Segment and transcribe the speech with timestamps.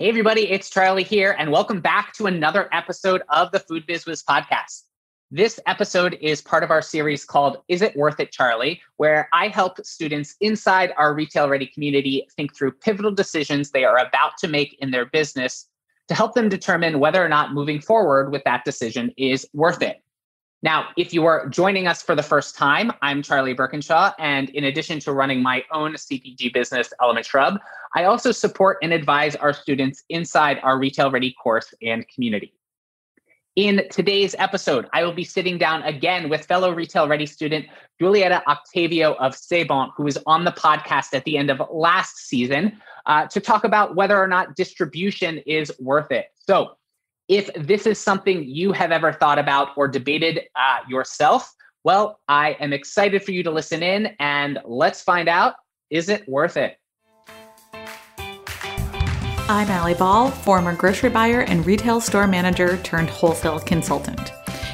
[0.00, 4.06] Hey, everybody, it's Charlie here, and welcome back to another episode of the Food Biz
[4.06, 4.84] Wiz podcast.
[5.32, 8.80] This episode is part of our series called Is It Worth It, Charlie?
[8.98, 13.98] where I help students inside our retail ready community think through pivotal decisions they are
[13.98, 15.66] about to make in their business
[16.06, 20.00] to help them determine whether or not moving forward with that decision is worth it.
[20.62, 24.14] Now, if you are joining us for the first time, I'm Charlie Berkinshaw.
[24.18, 27.60] And in addition to running my own CPG business, Element Shrub,
[27.94, 32.52] I also support and advise our students inside our Retail Ready course and community.
[33.54, 37.66] In today's episode, I will be sitting down again with fellow Retail Ready student
[38.00, 42.80] Giulietta Octavio of Ceybon, who was on the podcast at the end of last season
[43.06, 46.26] uh, to talk about whether or not distribution is worth it.
[46.34, 46.76] So,
[47.28, 51.52] if this is something you have ever thought about or debated uh, yourself,
[51.84, 55.54] well, I am excited for you to listen in and let's find out
[55.90, 56.78] is it worth it?
[59.50, 64.32] I'm Allie Ball, former grocery buyer and retail store manager turned wholesale consultant.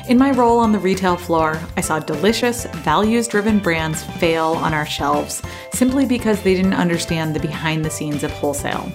[0.09, 4.75] In my role on the retail floor, I saw delicious, values driven brands fail on
[4.75, 8.93] our shelves simply because they didn't understand the behind the scenes of wholesale.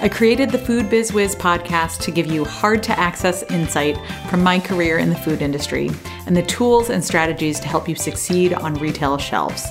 [0.00, 4.42] I created the Food Biz Wiz podcast to give you hard to access insight from
[4.42, 5.90] my career in the food industry
[6.26, 9.66] and the tools and strategies to help you succeed on retail shelves.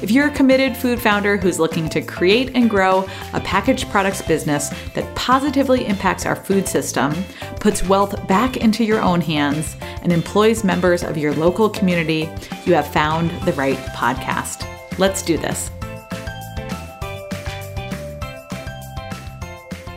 [0.00, 4.22] If you're a committed food founder who's looking to create and grow a packaged products
[4.22, 7.14] business that positively impacts our food system,
[7.60, 12.28] puts wealth back into your own hands, and employs members of your local community,
[12.64, 14.66] you have found the right podcast.
[14.98, 15.70] Let's do this.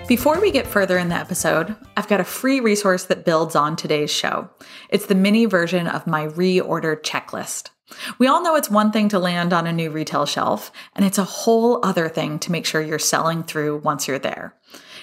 [0.07, 3.75] Before we get further in the episode, I've got a free resource that builds on
[3.75, 4.51] today's show.
[4.89, 7.69] It's the mini version of my reorder checklist.
[8.19, 11.17] We all know it's one thing to land on a new retail shelf, and it's
[11.17, 14.53] a whole other thing to make sure you're selling through once you're there.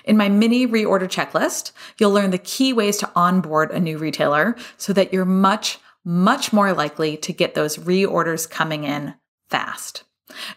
[0.05, 4.55] In my mini reorder checklist, you'll learn the key ways to onboard a new retailer
[4.77, 9.15] so that you're much, much more likely to get those reorders coming in
[9.49, 10.05] fast.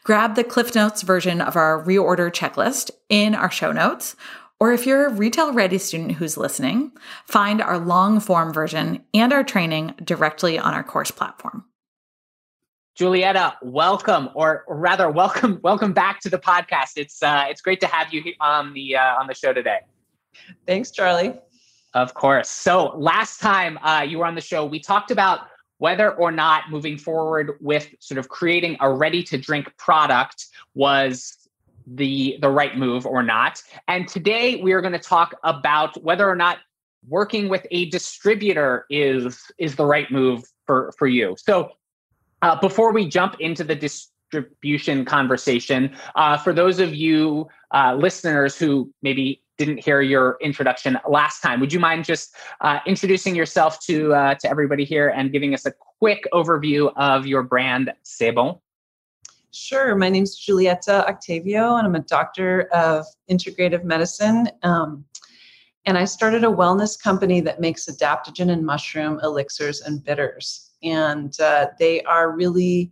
[0.03, 4.16] Grab the Cliff Notes version of our reorder checklist in our show notes,
[4.59, 6.91] or if you're a retail ready student who's listening,
[7.25, 11.66] find our long form version and our training directly on our course platform.
[12.97, 16.94] Giulietta, welcome, or rather, welcome, welcome back to the podcast.
[16.96, 19.80] It's uh, it's great to have you on the uh, on the show today.
[20.66, 21.34] Thanks, Charlie.
[21.94, 22.50] Of course.
[22.50, 25.47] So last time uh, you were on the show, we talked about
[25.78, 31.38] whether or not moving forward with sort of creating a ready to drink product was
[31.88, 33.62] the the right move or not.
[33.88, 36.59] And today we are going to talk about whether or not
[37.08, 41.35] working with a distributor is is the right move for for you.
[41.38, 41.72] So
[42.41, 43.75] uh, before we jump into the
[44.35, 50.97] distribution conversation, uh, for those of you uh, listeners who maybe didn't hear your introduction
[51.07, 55.31] last time, would you mind just uh, introducing yourself to uh, to everybody here and
[55.31, 57.91] giving us a quick overview of your brand,
[58.34, 58.59] Bon?
[59.51, 59.96] Sure.
[59.96, 64.50] My name is Giulietta Octavio, and I'm a doctor of integrative medicine.
[64.63, 65.06] Um,
[65.85, 71.38] and I started a wellness company that makes adaptogen and mushroom elixirs and bitters and
[71.40, 72.91] uh, they are really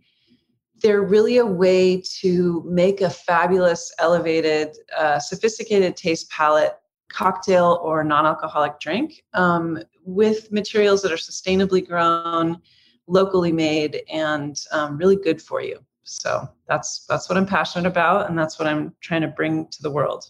[0.84, 6.78] they're really a way to make a fabulous elevated uh, sophisticated taste palette
[7.08, 12.60] cocktail or non-alcoholic drink um, with materials that are sustainably grown
[13.06, 18.28] locally made and um, really good for you so that's that's what i'm passionate about
[18.28, 20.28] and that's what i'm trying to bring to the world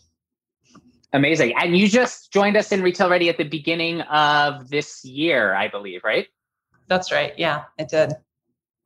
[1.14, 5.54] amazing and you just joined us in retail ready at the beginning of this year
[5.54, 6.28] i believe right
[6.88, 7.32] that's right.
[7.38, 8.12] Yeah, it did.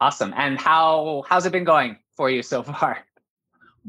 [0.00, 0.32] Awesome.
[0.36, 3.04] And how how's it been going for you so far?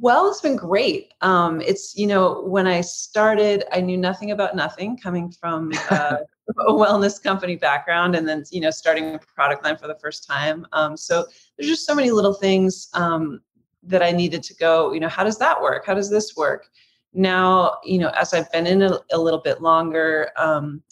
[0.02, 1.14] Well, it's been great.
[1.22, 6.18] Um, it's you know when I started, I knew nothing about nothing, coming from uh,
[6.68, 10.26] a wellness company background, and then you know starting a product line for the first
[10.28, 10.66] time.
[10.72, 11.26] Um, so
[11.58, 13.42] there's just so many little things um,
[13.84, 14.94] that I needed to go.
[14.94, 15.86] You know, how does that work?
[15.86, 16.70] How does this work?
[17.14, 20.84] Now, you know, as I've been in a, a little bit longer, um,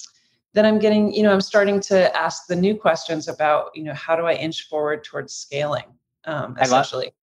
[0.57, 3.93] then I'm getting, you know, I'm starting to ask the new questions about, you know,
[3.93, 5.85] how do I inch forward towards scaling,
[6.25, 7.05] um, essentially.
[7.05, 7.13] Love,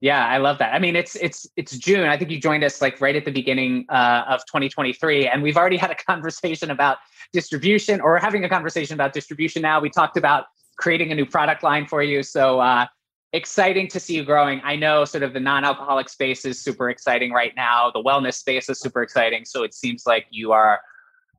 [0.00, 0.74] yeah, I love that.
[0.74, 2.06] I mean, it's it's it's June.
[2.08, 5.56] I think you joined us like right at the beginning uh, of 2023, and we've
[5.56, 6.98] already had a conversation about
[7.32, 9.62] distribution, or having a conversation about distribution.
[9.62, 10.44] Now we talked about
[10.76, 12.22] creating a new product line for you.
[12.22, 12.86] So uh,
[13.32, 14.60] exciting to see you growing.
[14.62, 17.90] I know sort of the non-alcoholic space is super exciting right now.
[17.94, 19.44] The wellness space is super exciting.
[19.44, 20.80] So it seems like you are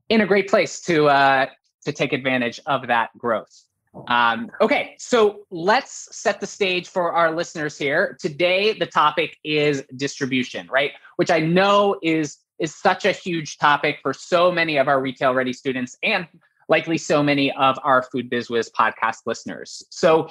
[0.10, 1.48] in a great place to uh,
[1.86, 3.64] to take advantage of that growth.
[4.08, 8.18] Um, okay, so let's set the stage for our listeners here.
[8.20, 10.92] Today, the topic is distribution, right?
[11.16, 15.34] Which I know is is such a huge topic for so many of our retail
[15.34, 16.28] ready students and
[16.70, 19.84] likely so many of our Food Biz Wiz podcast listeners.
[19.90, 20.30] So,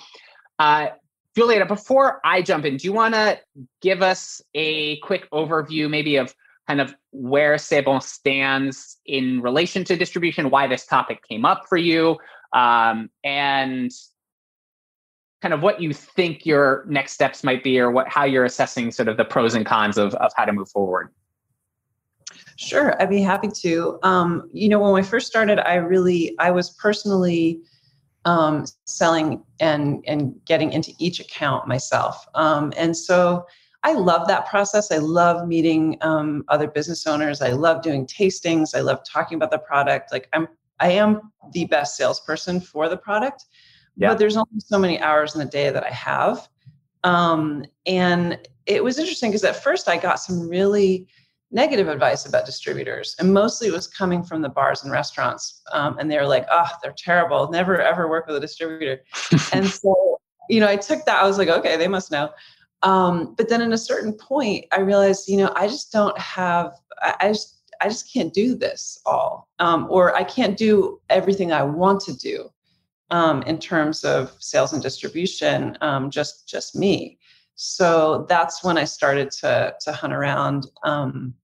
[0.59, 0.89] uh,
[1.37, 3.39] Giulietta, before I jump in, do you want to
[3.83, 6.35] give us a quick overview, maybe of
[6.67, 11.77] kind of where Ceybon stands in relation to distribution, why this topic came up for
[11.77, 12.17] you,
[12.53, 13.91] um, and
[15.43, 18.91] kind of what you think your next steps might be, or what how you're assessing
[18.91, 21.11] sort of the pros and cons of of how to move forward.
[22.57, 23.99] Sure, I'd be happy to.
[24.03, 27.61] Um, you know, when I first started, I really, I was personally
[28.25, 33.45] um, selling and and getting into each account myself, um, and so
[33.85, 34.91] I love that process.
[34.91, 37.43] I love meeting um, other business owners.
[37.43, 38.75] I love doing tastings.
[38.75, 40.11] I love talking about the product.
[40.11, 40.49] Like I'm,
[40.81, 43.45] I am the best salesperson for the product,
[43.97, 44.09] yeah.
[44.09, 46.49] but there's only so many hours in the day that I have.
[47.05, 51.07] Um, and it was interesting because at first I got some really
[51.51, 55.63] negative advice about distributors, and mostly it was coming from the bars and restaurants.
[55.73, 57.51] Um, and they were like, "Oh, they're terrible.
[57.51, 59.03] Never ever work with a distributor."
[59.53, 61.23] and so, you know, I took that.
[61.23, 62.31] I was like, "Okay, they must know."
[62.85, 66.75] Um, but then at a certain point, I realized, you know, I just don't have.
[67.03, 71.63] I, just I just can't do this all, um, or I can't do everything I
[71.63, 72.49] want to do
[73.11, 75.77] um, in terms of sales and distribution.
[75.81, 77.19] Um, just just me.
[77.57, 80.67] So that's when I started to to hunt around.
[80.83, 81.35] Um,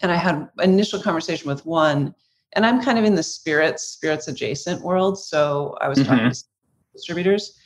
[0.00, 2.14] and I had initial conversation with one,
[2.52, 5.18] and I'm kind of in the spirits spirits adjacent world.
[5.18, 6.08] So I was mm-hmm.
[6.08, 6.44] talking to
[6.92, 7.58] distributors,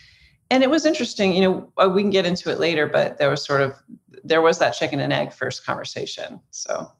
[0.50, 1.34] and it was interesting.
[1.34, 3.74] You know, uh, we can get into it later, but there was sort of
[4.24, 6.40] there was that chicken and egg first conversation.
[6.50, 6.90] So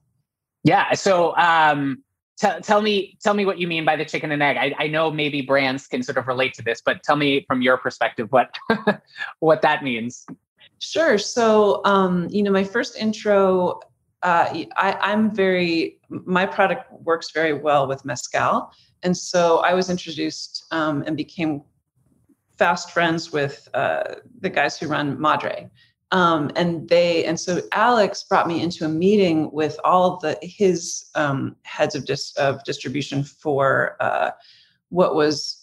[0.65, 0.93] yeah.
[0.95, 2.03] So um,
[2.39, 4.59] Tell, tell me tell me what you mean by the chicken and egg.
[4.59, 7.63] I, I know maybe brands can sort of relate to this, but tell me from
[7.63, 8.55] your perspective what
[9.39, 10.27] what that means.
[10.79, 11.17] Sure.
[11.17, 13.81] So um, you know, my first intro
[14.23, 18.73] uh, I, I'm very, my product works very well with Mezcal.
[19.03, 21.63] And so I was introduced um, and became
[22.59, 25.71] fast friends with uh, the guys who run Madre.
[26.13, 31.07] Um, and they, and so Alex brought me into a meeting with all the his
[31.17, 34.31] um, heads of dis, of distribution for uh,
[34.91, 35.63] what was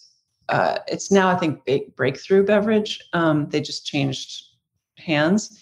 [0.50, 3.00] uh, it's now I think Breakthru Beverage.
[3.14, 4.44] Um, they just changed
[4.98, 5.58] hands,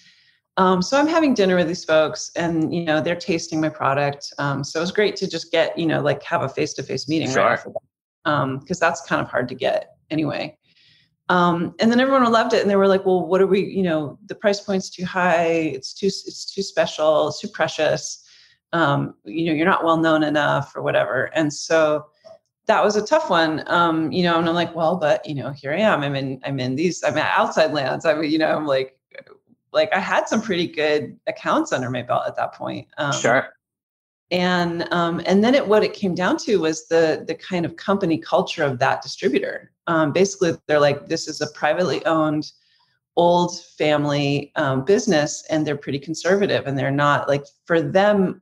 [0.57, 4.33] um, so I'm having dinner with these folks, and you know they're tasting my product.
[4.39, 6.83] Um, so it was great to just get you know like have a face to
[6.83, 7.57] face meeting, sure.
[7.57, 7.73] because
[8.25, 10.57] um, that's kind of hard to get anyway.
[11.29, 13.65] Um, and then everyone loved it, and they were like, "Well, what are we?
[13.65, 15.47] You know, the price point's too high.
[15.47, 17.29] It's too it's too special.
[17.29, 18.25] It's too precious.
[18.73, 22.07] Um, you know, you're not well known enough, or whatever." And so
[22.67, 25.51] that was a tough one um, you know and i'm like well but you know
[25.51, 28.39] here i am i'm in i'm in these i'm at outside lands i mean you
[28.39, 28.97] know i'm like
[29.73, 32.89] like I had some pretty good accounts under my belt at that point.
[32.99, 33.49] Um, sure.
[34.31, 37.77] And um, and then it what it came down to was the the kind of
[37.77, 39.72] company culture of that distributor.
[39.87, 42.53] Um, basically, they're like, this is a privately owned,
[43.17, 48.41] old family um, business, and they're pretty conservative, and they're not like for them.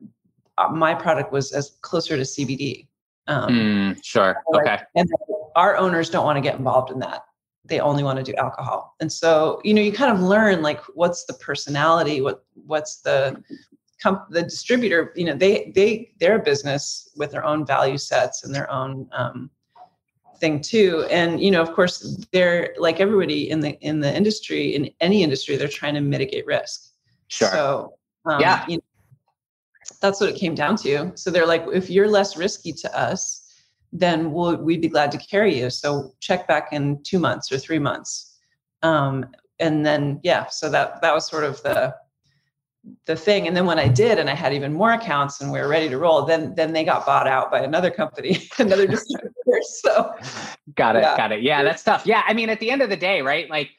[0.57, 2.87] Uh, my product was as closer to CBD.
[3.27, 4.35] Mm, sure.
[4.51, 4.83] Like, okay.
[4.95, 5.09] And
[5.55, 7.23] our owners don't want to get involved in that
[7.65, 10.81] they only want to do alcohol and so you know you kind of learn like
[10.95, 13.41] what's the personality what what's the
[14.01, 18.43] comp- the distributor you know they they they're a business with their own value sets
[18.43, 19.49] and their own um,
[20.41, 24.75] thing too and you know of course they're like everybody in the in the industry
[24.75, 26.89] in any industry they're trying to mitigate risk
[27.27, 27.93] sure so
[28.25, 28.83] um, yeah you know,
[30.01, 33.41] that's what it came down to so they're like if you're less risky to us
[33.91, 35.69] then we'll, we'd be glad to carry you.
[35.69, 38.37] So check back in two months or three months.
[38.83, 39.25] Um,
[39.59, 41.95] and then, yeah, so that, that was sort of the,
[43.05, 43.47] the thing.
[43.47, 45.89] And then when I did, and I had even more accounts and we were ready
[45.89, 49.30] to roll, then, then they got bought out by another company, another distributor.
[49.63, 50.13] So
[50.75, 51.01] got it.
[51.01, 51.17] Yeah.
[51.17, 51.41] Got it.
[51.41, 52.05] Yeah, that's tough.
[52.05, 52.23] Yeah.
[52.27, 53.49] I mean, at the end of the day, right?
[53.49, 53.71] Like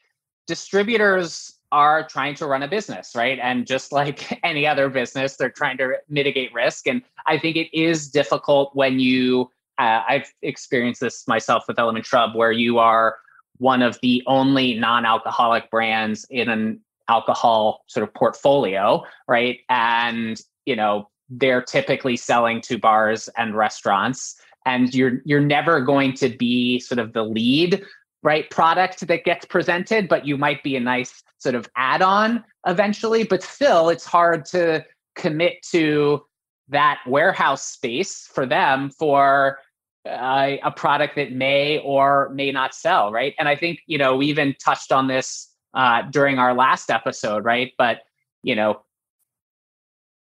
[0.45, 3.39] distributors are trying to run a business, right?
[3.41, 6.87] And just like any other business, they're trying to mitigate risk.
[6.87, 12.05] And I think it is difficult when you uh, I've experienced this myself with Element
[12.05, 13.17] Shrub, where you are
[13.57, 16.79] one of the only non-alcoholic brands in an
[17.09, 19.59] alcohol sort of portfolio, right?
[19.69, 26.13] And you know they're typically selling to bars and restaurants, and you're you're never going
[26.13, 27.83] to be sort of the lead
[28.21, 33.23] right product that gets presented, but you might be a nice sort of add-on eventually.
[33.23, 36.23] But still, it's hard to commit to
[36.69, 39.59] that warehouse space for them for
[40.07, 43.33] uh, a product that may or may not sell, right?
[43.37, 47.43] And I think you know we even touched on this uh, during our last episode,
[47.45, 47.73] right?
[47.77, 48.01] But
[48.43, 48.81] you know,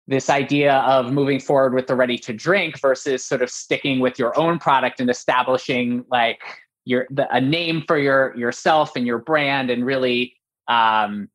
[0.09, 4.19] this idea of moving forward with the ready to drink versus sort of sticking with
[4.19, 6.41] your own product and establishing like
[6.87, 10.35] your the, a name for your yourself and your brand and really
[10.67, 11.29] um,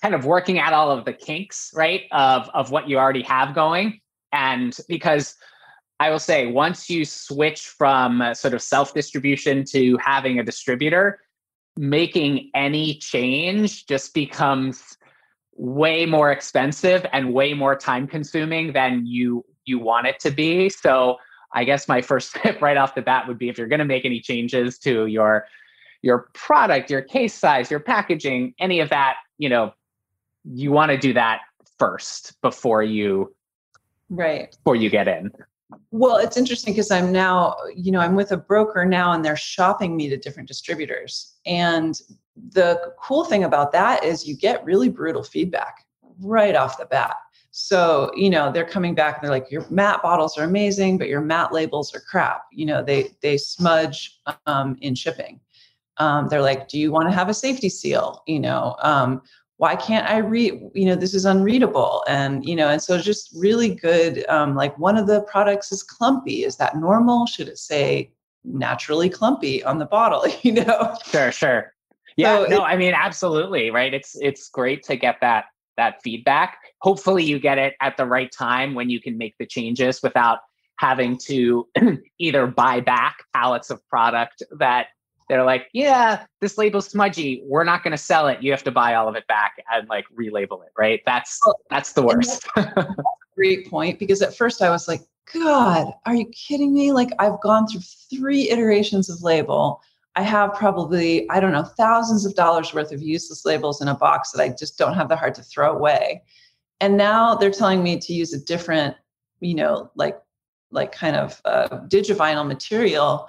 [0.00, 3.54] kind of working out all of the kinks right of of what you already have
[3.54, 4.00] going.
[4.32, 5.34] And because
[6.00, 11.18] i will say once you switch from sort of self distribution to having a distributor
[11.76, 14.97] making any change just becomes
[15.58, 20.68] way more expensive and way more time consuming than you you want it to be.
[20.68, 21.18] So
[21.52, 23.84] i guess my first tip right off the bat would be if you're going to
[23.84, 25.46] make any changes to your
[26.02, 29.72] your product your case size your packaging any of that you know
[30.44, 31.40] you want to do that
[31.78, 33.34] first before you
[34.08, 34.56] right.
[34.56, 35.30] before you get in.
[35.90, 39.36] Well it's interesting because i'm now you know i'm with a broker now and they're
[39.36, 41.34] shopping me to different distributors.
[41.44, 42.00] And
[42.50, 45.86] the cool thing about that is you get really brutal feedback
[46.20, 47.16] right off the bat.
[47.50, 51.08] So, you know, they're coming back and they're like, your matte bottles are amazing, but
[51.08, 52.42] your matte labels are crap.
[52.52, 55.40] You know, they they smudge um, in shipping.
[55.96, 58.22] Um, they're like, do you want to have a safety seal?
[58.26, 59.22] You know, um,
[59.56, 60.60] why can't I read?
[60.74, 62.04] You know, this is unreadable.
[62.08, 64.24] And, you know, and so just really good.
[64.28, 66.44] Um, like one of the products is clumpy.
[66.44, 67.26] Is that normal?
[67.26, 68.12] Should it say
[68.44, 70.24] naturally clumpy on the bottle?
[70.42, 70.96] You know?
[71.10, 71.74] Sure, sure.
[72.18, 73.94] Yeah, so no, I mean absolutely, right?
[73.94, 75.46] It's it's great to get that
[75.76, 76.58] that feedback.
[76.82, 80.40] Hopefully you get it at the right time when you can make the changes without
[80.78, 81.68] having to
[82.18, 84.88] either buy back pallets of product that
[85.28, 87.42] they're like, yeah, this label's smudgy.
[87.44, 88.42] We're not going to sell it.
[88.42, 91.00] You have to buy all of it back and like relabel it, right?
[91.06, 91.38] That's
[91.70, 92.46] that's the worst.
[92.56, 92.94] That's
[93.36, 96.90] great point because at first I was like, God, are you kidding me?
[96.90, 99.80] Like I've gone through three iterations of label.
[100.18, 103.94] I have probably, I don't know, thousands of dollars worth of useless labels in a
[103.94, 106.24] box that I just don't have the heart to throw away.
[106.80, 108.96] And now they're telling me to use a different,
[109.38, 110.18] you know, like
[110.72, 113.28] like kind of uh, digivinyl material.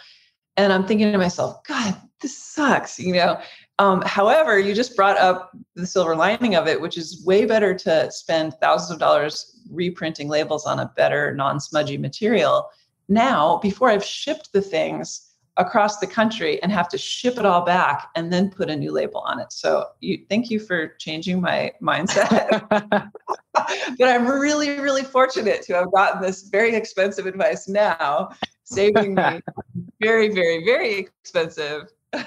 [0.58, 3.40] And I'm thinking to myself, God, this sucks, you know.
[3.78, 7.76] Um, however, you just brought up the silver lining of it, which is way better
[7.76, 12.68] to spend thousands of dollars reprinting labels on a better non-smudgy material
[13.10, 15.29] now before I've shipped the things
[15.60, 18.92] across the country and have to ship it all back and then put a new
[18.92, 19.52] label on it.
[19.52, 22.66] So you thank you for changing my mindset.
[23.54, 28.30] but I'm really, really fortunate to have gotten this very expensive advice now,
[28.64, 29.42] saving me
[30.02, 31.92] very, very, very expensive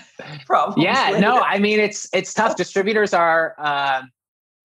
[0.47, 0.85] problems.
[0.85, 1.21] Yeah, later.
[1.21, 2.55] no, I mean it's it's tough.
[2.57, 4.03] Distributors are uh,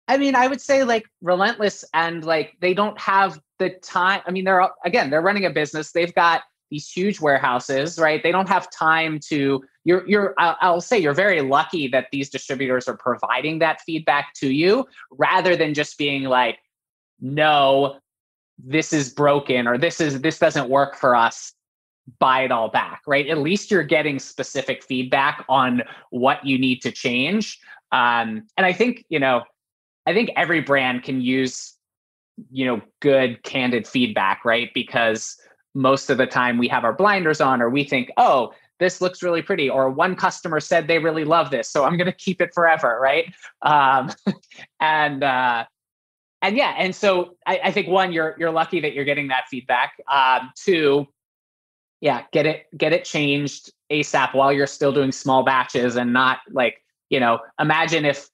[0.08, 4.22] I mean, I would say like relentless and like they don't have the time.
[4.26, 5.92] I mean, they're again, they're running a business.
[5.92, 8.22] They've got these huge warehouses, right?
[8.22, 9.64] They don't have time to.
[9.84, 10.34] You're, you're.
[10.38, 14.86] I'll, I'll say you're very lucky that these distributors are providing that feedback to you,
[15.12, 16.60] rather than just being like,
[17.22, 18.00] "No,
[18.58, 21.54] this is broken," or "This is this doesn't work for us."
[22.20, 23.28] Buy it all back, right?
[23.28, 27.60] At least you're getting specific feedback on what you need to change.
[27.92, 29.44] Um, and I think you know,
[30.06, 31.74] I think every brand can use
[32.52, 34.70] you know good candid feedback, right?
[34.74, 35.38] Because
[35.78, 39.24] most of the time we have our blinders on or we think, oh, this looks
[39.24, 42.40] really pretty or one customer said they really love this so i'm going to keep
[42.42, 43.34] it forever right?
[43.62, 44.12] Um,
[44.80, 45.66] and uh,
[46.42, 49.46] and yeah and so I, I, think one you're you're lucky that you're getting that
[49.50, 49.94] feedback.
[50.12, 51.08] Um, two
[52.00, 56.40] yeah get it get it changed asap while you're still doing small batches and not
[56.52, 58.30] like you know imagine if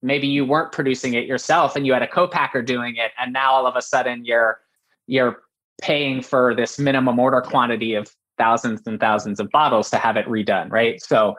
[0.00, 3.52] maybe you weren't producing it yourself and you had a co-packer doing it and now
[3.52, 4.60] all of a sudden you're
[5.06, 5.42] you're
[5.82, 10.26] paying for this minimum order quantity of thousands and thousands of bottles to have it
[10.26, 11.02] redone, right?
[11.02, 11.34] So,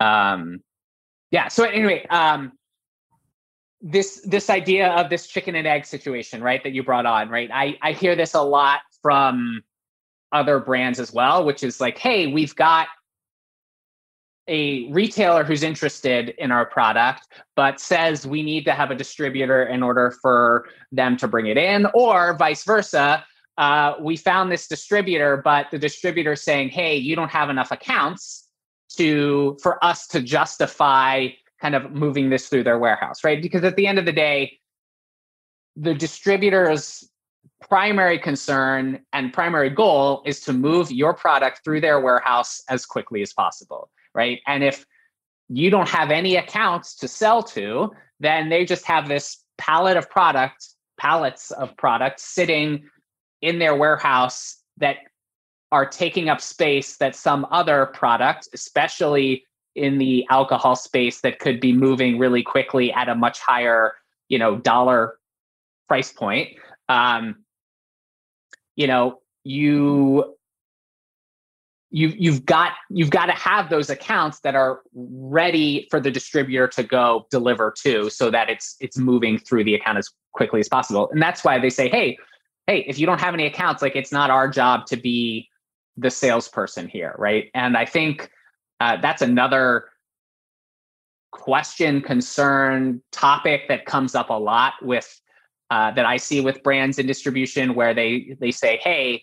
[0.00, 0.60] um,
[1.30, 1.48] yeah.
[1.48, 2.52] So anyway, um,
[3.82, 7.50] this this idea of this chicken and egg situation, right, that you brought on, right?
[7.52, 9.62] I I hear this a lot from
[10.32, 12.88] other brands as well, which is like, hey, we've got
[14.48, 19.64] a retailer who's interested in our product but says we need to have a distributor
[19.64, 23.24] in order for them to bring it in or vice versa
[23.58, 28.48] uh, we found this distributor, but the distributor saying, "Hey, you don't have enough accounts
[28.96, 31.28] to for us to justify
[31.60, 33.40] kind of moving this through their warehouse, right?
[33.42, 34.58] Because at the end of the day,
[35.76, 37.08] the distributor's
[37.68, 43.22] primary concern and primary goal is to move your product through their warehouse as quickly
[43.22, 44.40] as possible, right?
[44.46, 44.86] And if
[45.48, 50.08] you don't have any accounts to sell to, then they just have this pallet of
[50.08, 52.88] product, pallets of products sitting
[53.42, 54.96] in their warehouse that
[55.72, 59.44] are taking up space that some other product, especially
[59.76, 63.94] in the alcohol space, that could be moving really quickly at a much higher,
[64.28, 65.14] you know, dollar
[65.88, 66.48] price point,
[66.88, 67.44] um,
[68.76, 70.36] you know, you
[71.90, 76.68] you you've got you've got to have those accounts that are ready for the distributor
[76.68, 80.68] to go deliver to so that it's it's moving through the account as quickly as
[80.68, 81.10] possible.
[81.10, 82.16] And that's why they say hey
[82.70, 85.48] hey if you don't have any accounts like it's not our job to be
[85.96, 88.30] the salesperson here right and i think
[88.80, 89.86] uh, that's another
[91.32, 95.20] question concern topic that comes up a lot with
[95.70, 99.22] uh, that i see with brands and distribution where they they say hey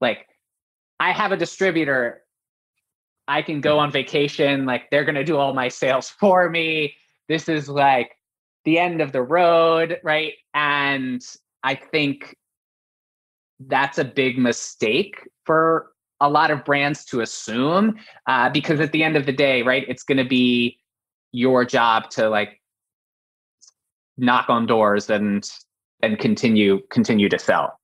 [0.00, 0.26] like
[1.00, 2.22] I have a distributor.
[3.26, 4.66] I can go on vacation.
[4.66, 6.94] Like they're to do all my sales for me.
[7.28, 8.16] This is like
[8.64, 9.98] the end of the road.
[10.04, 10.34] Right.
[10.52, 11.22] And
[11.62, 12.36] I think
[13.66, 19.02] that's a big mistake for a lot of brands to assume uh, because at the
[19.02, 20.78] end of the day, right, it's going to be
[21.32, 22.60] your job to like
[24.16, 25.50] knock on doors and
[26.02, 27.78] and continue continue to sell.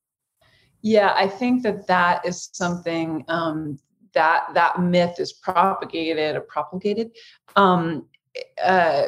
[0.81, 3.79] Yeah, I think that that is something um,
[4.13, 7.11] that that myth is propagated or propagated
[7.55, 8.05] um,
[8.63, 9.07] uh,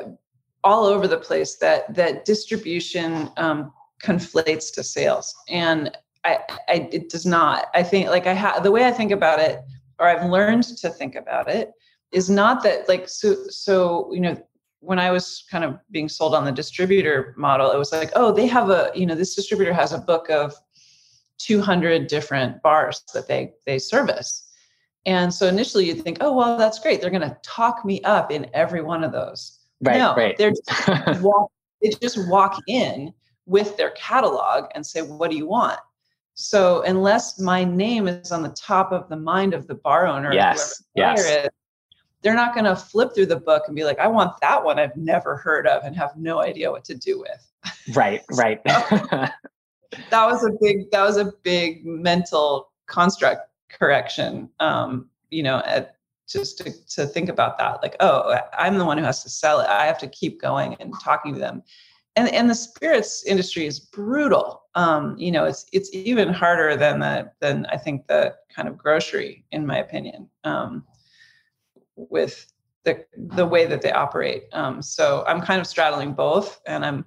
[0.63, 1.55] all over the place.
[1.57, 3.71] That that distribution um,
[4.01, 5.95] conflates to sales, and
[6.25, 7.67] I, I, it does not.
[7.73, 9.61] I think like I have the way I think about it,
[9.99, 11.71] or I've learned to think about it,
[12.11, 14.37] is not that like so so you know
[14.81, 18.31] when I was kind of being sold on the distributor model, it was like, oh,
[18.31, 20.53] they have a, you know, this distributor has a book of
[21.39, 24.45] 200 different bars that they they service.
[25.05, 27.01] And so initially you'd think, oh well, that's great.
[27.01, 29.59] They're going to talk me up in every one of those.
[29.81, 30.37] Right, no, right.
[30.37, 33.13] they're just walk, they just walk in
[33.45, 35.79] with their catalog and say, what do you want?
[36.41, 40.33] So unless my name is on the top of the mind of the bar owner,
[40.33, 41.19] yes, yes.
[41.19, 41.49] Is,
[42.21, 44.79] they're not going to flip through the book and be like, I want that one
[44.79, 47.75] I've never heard of and have no idea what to do with.
[47.93, 48.63] Right, right.
[48.63, 49.33] that
[50.13, 55.95] was a big that was a big mental construct correction um you know at
[56.27, 59.59] just to, to think about that like oh i'm the one who has to sell
[59.59, 61.63] it i have to keep going and talking to them
[62.15, 66.99] and and the spirits industry is brutal um you know it's it's even harder than
[66.99, 70.83] the than i think the kind of grocery in my opinion um
[71.95, 72.51] with
[72.85, 77.05] the the way that they operate um so i'm kind of straddling both and i'm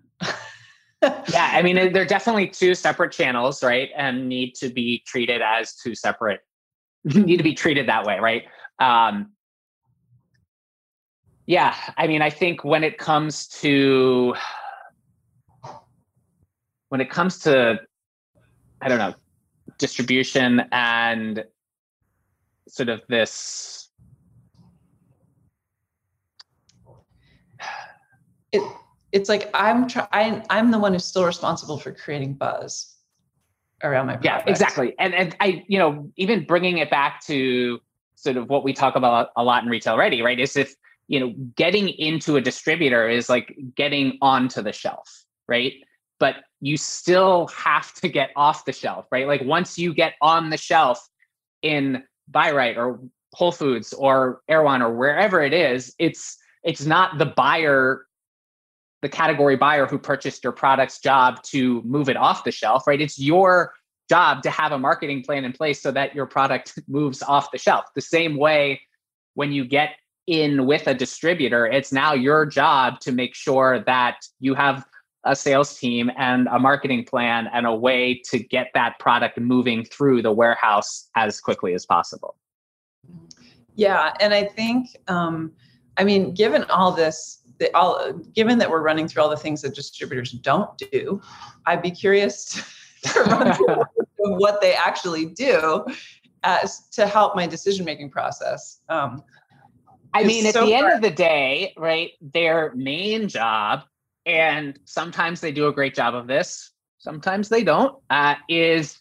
[1.33, 3.91] yeah, I mean, they're definitely two separate channels, right?
[3.97, 6.41] And need to be treated as two separate,
[7.05, 8.45] need to be treated that way, right?
[8.79, 9.33] Um,
[11.47, 14.35] yeah, I mean, I think when it comes to,
[16.93, 17.81] when it comes to,
[18.83, 19.15] I don't know,
[19.79, 21.43] distribution and
[22.69, 23.89] sort of this,
[28.53, 28.63] it,
[29.11, 30.45] it's like I'm trying.
[30.51, 32.95] I'm the one who's still responsible for creating buzz
[33.83, 34.47] around my product.
[34.47, 34.95] Yeah, exactly.
[34.99, 37.81] And and I, you know, even bringing it back to
[38.17, 40.39] sort of what we talk about a lot in retail ready, right?
[40.39, 40.75] Is if
[41.09, 45.73] you know, getting into a distributor is like getting onto the shelf, right?
[46.23, 49.27] But you still have to get off the shelf, right?
[49.27, 51.05] Like once you get on the shelf
[51.63, 53.01] in Bi-Rite or
[53.33, 58.07] Whole Foods or Erewhon or wherever it is, it's it's not the buyer
[59.01, 63.01] the category buyer who purchased your product's job to move it off the shelf, right?
[63.01, 63.73] It's your
[64.09, 67.59] job to have a marketing plan in place so that your product moves off the
[67.59, 67.87] shelf.
[67.97, 68.81] The same way
[69.35, 69.97] when you get
[70.29, 74.85] in with a distributor, it's now your job to make sure that you have
[75.25, 79.85] a sales team and a marketing plan and a way to get that product moving
[79.85, 82.37] through the warehouse as quickly as possible.
[83.75, 84.15] Yeah.
[84.21, 85.53] And I think, um,
[85.97, 89.63] I mean, given all this the, all given that we're running through all the things
[89.63, 91.21] that distributors don't do,
[91.67, 92.61] I'd be curious
[93.05, 93.55] to run
[94.17, 95.85] through what they actually do
[96.43, 98.81] as to help my decision making process.
[98.89, 99.23] Um,
[100.15, 103.83] I mean, at so the end of the day, right, their main job,
[104.27, 109.01] and sometimes they do a great job of this, sometimes they don't, uh, is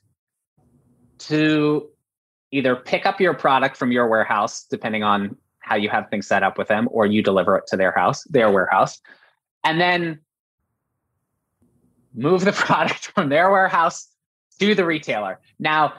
[1.20, 1.90] to
[2.52, 6.44] either pick up your product from your warehouse, depending on how you have things set
[6.44, 9.00] up with them, or you deliver it to their house, their warehouse,
[9.64, 10.20] and then
[12.14, 14.10] move the product from their warehouse
[14.60, 15.40] to the retailer.
[15.60, 15.94] Now,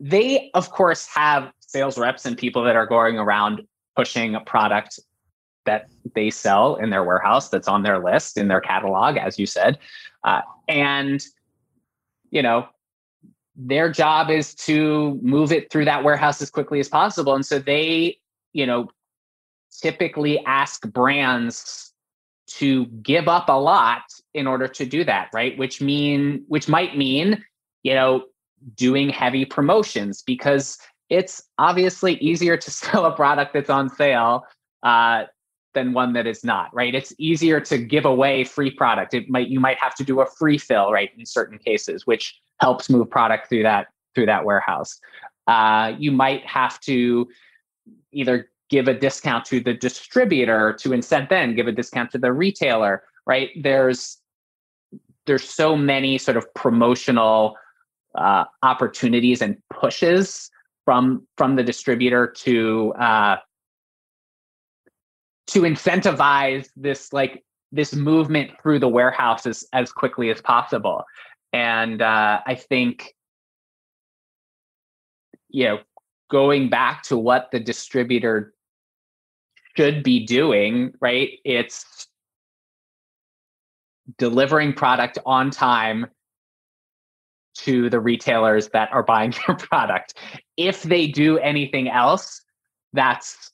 [0.00, 3.62] they, of course, have sales reps and people that are going around
[3.94, 5.00] pushing a product
[5.66, 9.46] that they sell in their warehouse that's on their list in their catalog, as you
[9.46, 9.78] said.
[10.24, 11.24] Uh, and,
[12.30, 12.66] you know,
[13.56, 17.34] their job is to move it through that warehouse as quickly as possible.
[17.34, 18.18] And so they,
[18.52, 18.90] you know,
[19.80, 21.92] typically ask brands
[22.46, 24.02] to give up a lot
[24.34, 25.56] in order to do that, right?
[25.58, 27.44] Which mean which might mean,
[27.82, 28.24] you know,
[28.74, 34.44] doing heavy promotions because it's obviously easier to sell a product that's on sale
[34.82, 35.24] uh,
[35.76, 36.94] than one that is not, right?
[36.94, 39.14] It's easier to give away free product.
[39.14, 42.34] It might you might have to do a free fill, right, in certain cases, which
[42.58, 44.98] helps move product through that through that warehouse.
[45.46, 47.28] Uh, you might have to
[48.10, 52.32] either give a discount to the distributor to incent them, give a discount to the
[52.32, 53.50] retailer, right?
[53.62, 54.18] There's
[55.26, 57.56] there's so many sort of promotional
[58.16, 60.50] uh, opportunities and pushes
[60.84, 63.36] from from the distributor to uh,
[65.48, 71.04] to incentivize this like this movement through the warehouses as quickly as possible.
[71.52, 73.14] And uh, I think,
[75.48, 75.78] you know,
[76.30, 78.54] going back to what the distributor
[79.76, 81.30] should be doing, right?
[81.44, 82.08] It's
[84.18, 86.06] delivering product on time
[87.56, 90.14] to the retailers that are buying your product.
[90.56, 92.42] If they do anything else,
[92.92, 93.52] that's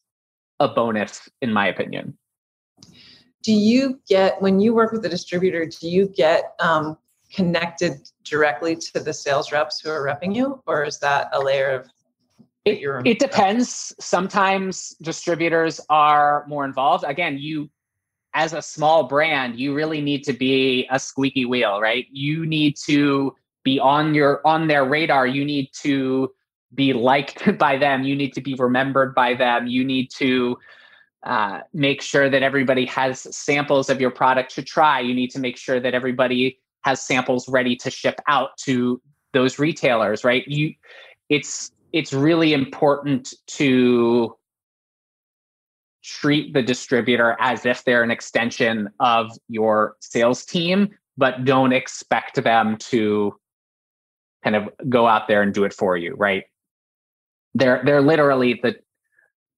[0.62, 2.16] a bonus, in my opinion.
[3.42, 6.96] Do you get, when you work with a distributor, do you get um,
[7.35, 7.94] connected
[8.25, 11.88] directly to the sales reps who are repping you, or is that a layer of
[12.64, 13.92] it, it depends.
[13.98, 17.05] Sometimes distributors are more involved.
[17.05, 17.68] Again, you
[18.35, 22.07] as a small brand, you really need to be a squeaky wheel, right?
[22.12, 25.27] You need to be on your on their radar.
[25.27, 26.33] You need to
[26.75, 28.03] be liked by them.
[28.03, 29.67] You need to be remembered by them.
[29.67, 30.59] You need to
[31.23, 35.01] uh, make sure that everybody has samples of your product to try.
[35.01, 39.01] You need to make sure that everybody has samples ready to ship out to
[39.33, 40.47] those retailers, right?
[40.49, 40.75] You,
[41.29, 44.37] it's it's really important to
[46.03, 52.43] treat the distributor as if they're an extension of your sales team, but don't expect
[52.43, 53.39] them to
[54.43, 56.45] kind of go out there and do it for you, right?
[57.55, 58.77] They're they're literally the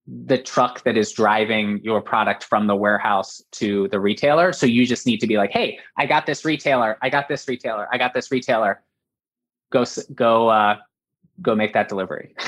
[0.07, 4.53] the truck that is driving your product from the warehouse to the retailer.
[4.53, 6.99] So you just need to be like, "Hey, I got this retailer.
[7.03, 7.89] I got this retailer.
[7.93, 8.83] I got this retailer.
[9.71, 10.77] Go go uh,
[11.41, 12.35] go make that delivery."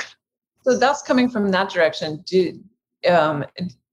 [0.63, 2.21] So that's coming from that direction.
[2.25, 2.59] Do
[3.09, 3.45] um,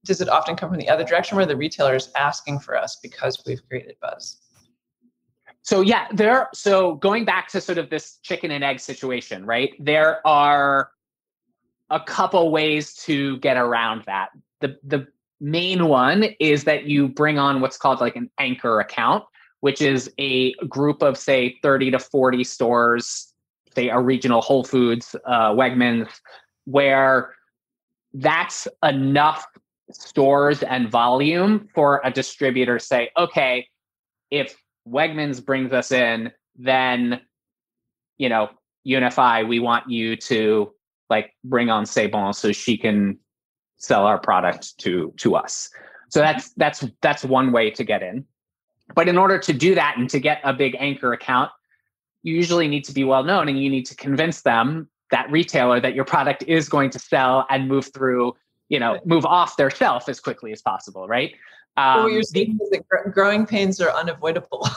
[0.05, 2.97] does it often come from the other direction where the retailer is asking for us
[2.97, 4.41] because we've created buzz?
[5.63, 6.49] So yeah, there.
[6.53, 9.73] So going back to sort of this chicken and egg situation, right?
[9.79, 10.91] There are
[11.95, 14.31] a couple ways to get around that.
[14.61, 15.07] The the
[15.41, 19.25] main one is that you bring on what's called like an anchor account,
[19.61, 23.33] which is a group of say 30 to 40 stores,
[23.75, 26.09] say a regional Whole Foods, uh, Wegmans,
[26.65, 27.35] where
[28.13, 29.47] that's enough
[29.93, 33.69] stores and volume for a distributor say, okay,
[34.31, 34.57] if
[34.89, 37.21] Wegmans brings us in, then
[38.19, 38.49] you know,
[38.87, 40.73] UNFI, we want you to
[41.11, 43.19] like bring on C'est so she can
[43.77, 45.71] sell our product to to us.
[46.09, 48.25] So that's that's that's one way to get in.
[48.95, 51.51] But in order to do that and to get a big anchor account,
[52.23, 55.81] you usually need to be well known and you need to convince them that retailer
[55.81, 58.35] that your product is going to sell and move through,
[58.69, 61.35] you know, move off their shelf as quickly as possible, right?
[61.77, 64.69] Um, what you're saying is that growing pains are unavoidable.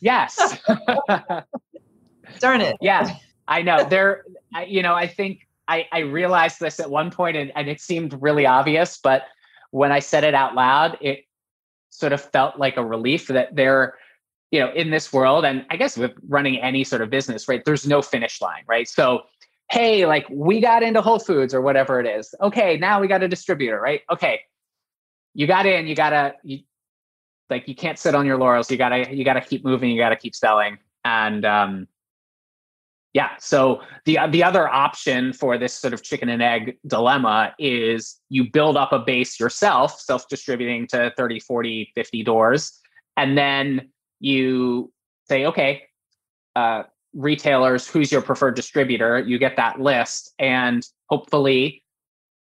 [0.00, 0.58] yes.
[2.38, 2.76] Darn it.
[2.80, 3.16] Yeah,
[3.48, 3.84] I know.
[3.84, 4.24] There,
[4.66, 8.20] you know, I think I, I realized this at one point and, and it seemed
[8.20, 9.22] really obvious, but
[9.70, 11.24] when I said it out loud, it
[11.88, 13.94] sort of felt like a relief that there,
[14.50, 17.64] you know, in this world, and I guess with running any sort of business, right,
[17.64, 18.86] there's no finish line, right?
[18.86, 19.22] So,
[19.70, 22.34] hey, like we got into Whole Foods or whatever it is.
[22.42, 24.02] Okay, now we got a distributor, right?
[24.12, 24.40] Okay,
[25.32, 26.58] you got in, you gotta, you,
[27.48, 28.70] like, you can't sit on your laurels.
[28.70, 29.90] You gotta, you gotta keep moving.
[29.90, 31.88] You gotta keep selling, and um,
[33.12, 33.30] yeah.
[33.38, 38.50] So the the other option for this sort of chicken and egg dilemma is you
[38.50, 42.80] build up a base yourself, self-distributing to 30, 40, 50 doors,
[43.16, 44.90] and then you
[45.28, 45.82] say, okay,
[46.56, 49.18] uh, retailers, who's your preferred distributor?
[49.18, 51.84] You get that list, and hopefully,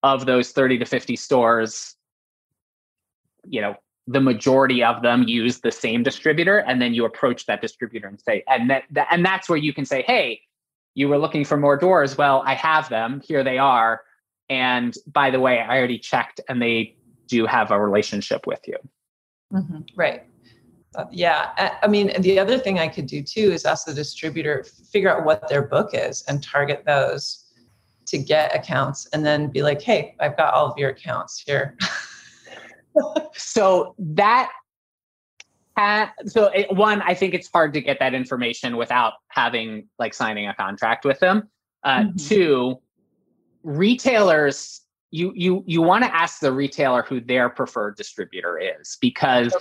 [0.03, 1.95] of those 30 to 50 stores,
[3.47, 3.77] you know,
[4.09, 8.19] the majority of them use the same distributor and then you approach that distributor and
[8.19, 10.41] say and that, and that's where you can say hey
[10.99, 12.19] you were looking for more doors.
[12.19, 13.23] Well i have them.
[13.25, 14.03] Here they are.
[14.51, 16.97] And by the way i already checked and they
[17.29, 18.79] do have a relationship with you.
[19.53, 19.81] Mm-hmm.
[19.97, 20.25] right.
[20.97, 21.51] Uh, yeah.
[21.57, 25.11] I, I mean the other thing i could do too is ask the distributor figure
[25.11, 27.45] out what their book is and target those
[28.07, 31.77] to get accounts and then be like hey i've got all of your accounts here.
[33.35, 34.51] So that
[35.79, 40.15] ha- so it, one, I think it's hard to get that information without having like
[40.15, 41.49] signing a contract with them.
[41.85, 42.17] Uh, mm-hmm.
[42.17, 42.81] Two,
[43.63, 49.55] retailers, you you you want to ask the retailer who their preferred distributor is because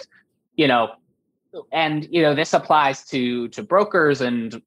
[0.56, 0.94] you know,
[1.72, 4.62] and you know this applies to to brokers and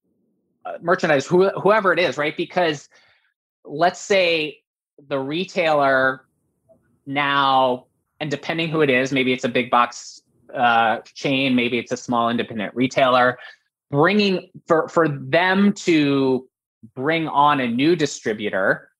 [0.65, 2.37] uh, merchandise, who, whoever it is, right?
[2.37, 2.89] Because
[3.65, 4.59] let's say
[5.09, 6.27] the retailer
[7.07, 7.87] now,
[8.21, 10.20] and depending who it is, maybe it's a big box
[10.55, 13.39] uh, chain, maybe it's a small independent retailer,
[13.91, 16.49] bringing for for them to
[16.95, 18.91] bring on a new distributor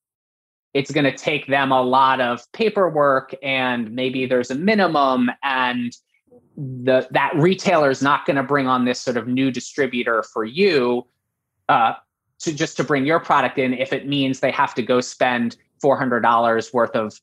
[0.73, 5.97] it's going to take them a lot of paperwork and maybe there's a minimum and
[6.57, 10.45] the that retailer is not going to bring on this sort of new distributor for
[10.45, 11.07] you
[11.69, 11.95] uh,
[12.39, 15.57] to just to bring your product in if it means they have to go spend
[15.83, 17.19] $400 worth of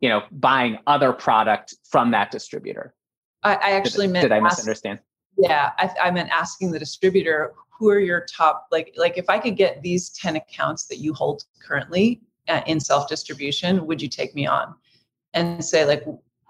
[0.00, 2.94] you know buying other product from that distributor
[3.42, 5.00] i, I actually did, meant did i misunderstand?
[5.38, 9.38] Yeah I, I meant asking the distributor who are your top like like if i
[9.38, 14.08] could get these 10 accounts that you hold currently uh, in self distribution would you
[14.08, 14.74] take me on?
[15.34, 16.04] And say like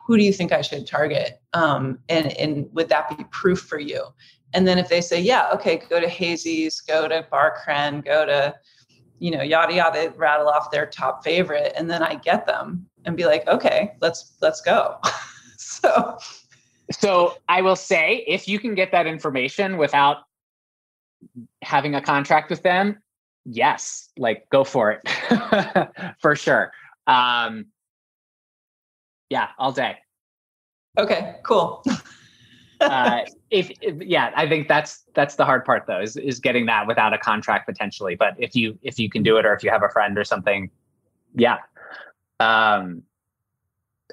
[0.06, 1.40] who do you think i should target?
[1.52, 4.04] Um, and and would that be proof for you?
[4.54, 8.24] And then if they say yeah okay go to hazy's go to bar Kren, go
[8.24, 8.54] to
[9.18, 13.16] you know yada yada rattle off their top favorite and then i get them and
[13.16, 14.98] be like okay let's let's go.
[15.58, 16.18] So
[16.90, 20.18] so i will say if you can get that information without
[21.62, 22.98] having a contract with them
[23.46, 25.88] yes like go for it.
[26.20, 26.72] For sure.
[27.06, 27.66] Um
[29.30, 29.96] yeah all day.
[30.98, 31.82] Okay cool.
[32.78, 33.20] Uh
[33.50, 36.86] if, if, yeah i think that's that's the hard part though is, is getting that
[36.86, 38.16] without a contract potentially.
[38.16, 40.24] But if you if you can do it or if you have a friend or
[40.24, 40.70] something
[41.34, 41.56] yeah.
[42.38, 43.02] Um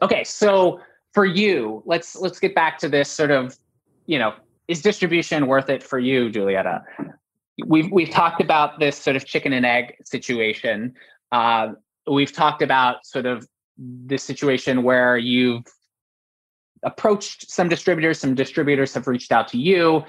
[0.01, 0.79] okay so
[1.13, 3.57] for you let's let's get back to this sort of
[4.05, 4.33] you know
[4.67, 6.83] is distribution worth it for you Giulietta
[7.65, 10.93] we've we've talked about this sort of chicken and egg situation.
[11.31, 11.69] Uh,
[12.09, 13.47] we've talked about sort of
[13.77, 15.65] this situation where you've
[16.83, 18.19] approached some distributors.
[18.19, 20.03] Some distributors have reached out to you.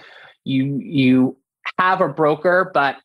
[0.45, 1.37] You you
[1.79, 2.97] have a broker, but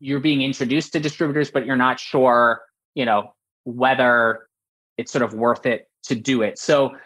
[0.00, 2.62] you're being introduced to distributors, but you're not sure,
[2.94, 4.48] you know, whether
[4.96, 6.58] it's sort of worth it to do it.
[6.58, 6.96] So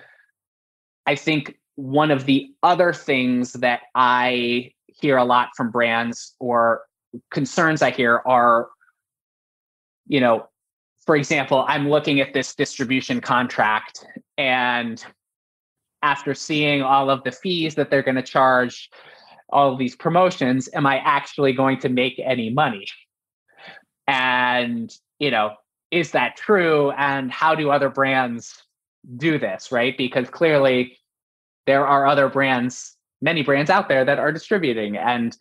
[1.06, 6.82] I think one of the other things that I hear a lot from brands or
[7.30, 8.68] concerns I hear are,
[10.06, 10.48] you know,
[11.04, 14.06] for example, I'm looking at this distribution contract
[14.38, 15.04] and
[16.02, 18.90] after seeing all of the fees that they're going to charge,
[19.50, 22.86] all of these promotions, am I actually going to make any money?
[24.06, 25.54] And, you know,
[25.90, 26.90] is that true?
[26.92, 28.62] And how do other brands
[29.16, 29.96] do this, right?
[29.96, 30.98] Because clearly
[31.66, 35.36] there are other brands many brands out there that are distributing and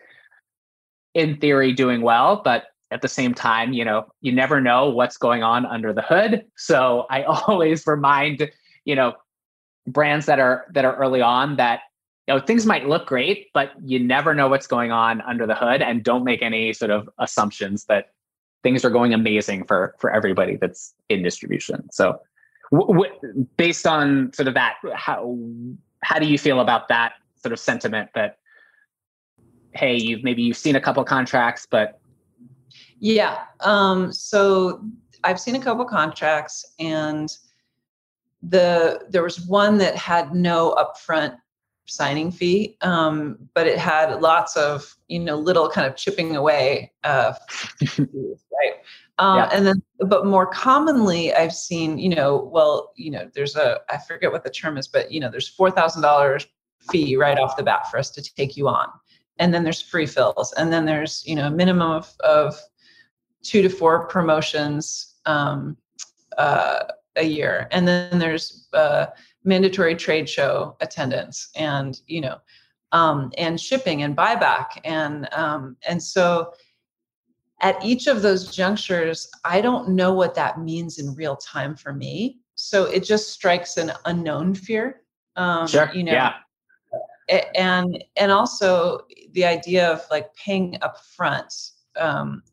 [1.13, 5.17] in theory doing well but at the same time you know you never know what's
[5.17, 8.50] going on under the hood so i always remind
[8.86, 9.13] you know
[9.88, 11.82] brands that are that are early on that
[12.28, 15.56] you know things might look great but you never know what's going on under the
[15.56, 18.12] hood and don't make any sort of assumptions that
[18.63, 22.19] things are going amazing for for everybody that's in distribution so
[22.71, 25.38] w- w- based on sort of that how
[26.03, 28.38] how do you feel about that sort of sentiment that
[29.73, 31.99] hey you've maybe you've seen a couple contracts but
[32.99, 34.84] yeah um so
[35.23, 37.38] i've seen a couple contracts and
[38.43, 41.36] the there was one that had no upfront
[41.86, 46.91] signing fee um, but it had lots of you know little kind of chipping away
[47.03, 47.34] uh,
[47.99, 48.77] right
[49.21, 49.49] um, yeah.
[49.53, 53.97] and then but more commonly i've seen you know well you know there's a i
[53.97, 56.45] forget what the term is but you know there's four thousand dollars
[56.89, 58.88] fee right off the bat for us to take you on.
[59.39, 60.53] And then there's free fills.
[60.53, 62.60] And then there's you know a minimum of, of
[63.43, 65.77] two to four promotions um,
[66.38, 66.84] uh,
[67.15, 67.67] a year.
[67.71, 69.07] And then there's uh,
[69.43, 72.38] mandatory trade show attendance and you know
[72.91, 74.79] um, and shipping and buyback.
[74.84, 76.53] And um, and so
[77.62, 81.93] at each of those junctures i don't know what that means in real time for
[81.93, 82.39] me.
[82.56, 85.02] So it just strikes an unknown fear
[85.36, 85.91] um, sure.
[85.93, 86.12] you know.
[86.12, 86.34] Yeah.
[87.56, 89.02] And and also
[89.34, 91.54] the idea of like paying up front
[91.95, 92.43] um,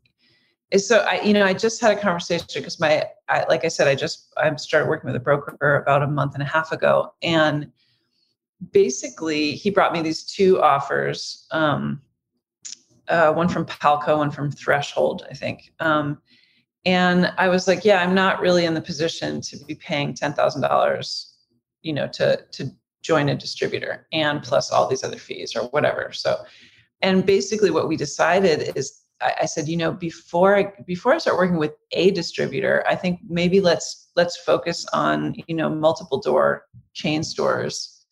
[0.71, 3.69] is so I you know I just had a conversation because my I, like I
[3.69, 6.71] said I just I started working with a broker about a month and a half
[6.71, 7.73] ago and
[8.73, 12.01] basically he brought me these two offers um,
[13.09, 16.21] uh, one from Palco one from Threshold I think um,
[16.85, 20.33] and I was like yeah I'm not really in the position to be paying ten
[20.33, 21.35] thousand dollars
[21.83, 22.71] you know to to
[23.03, 26.13] join a distributor and plus all these other fees or whatever.
[26.13, 26.45] So,
[27.01, 31.19] and basically what we decided is I, I said, you know, before I before I
[31.19, 36.21] start working with a distributor, I think maybe let's let's focus on you know multiple
[36.21, 38.05] door chain stores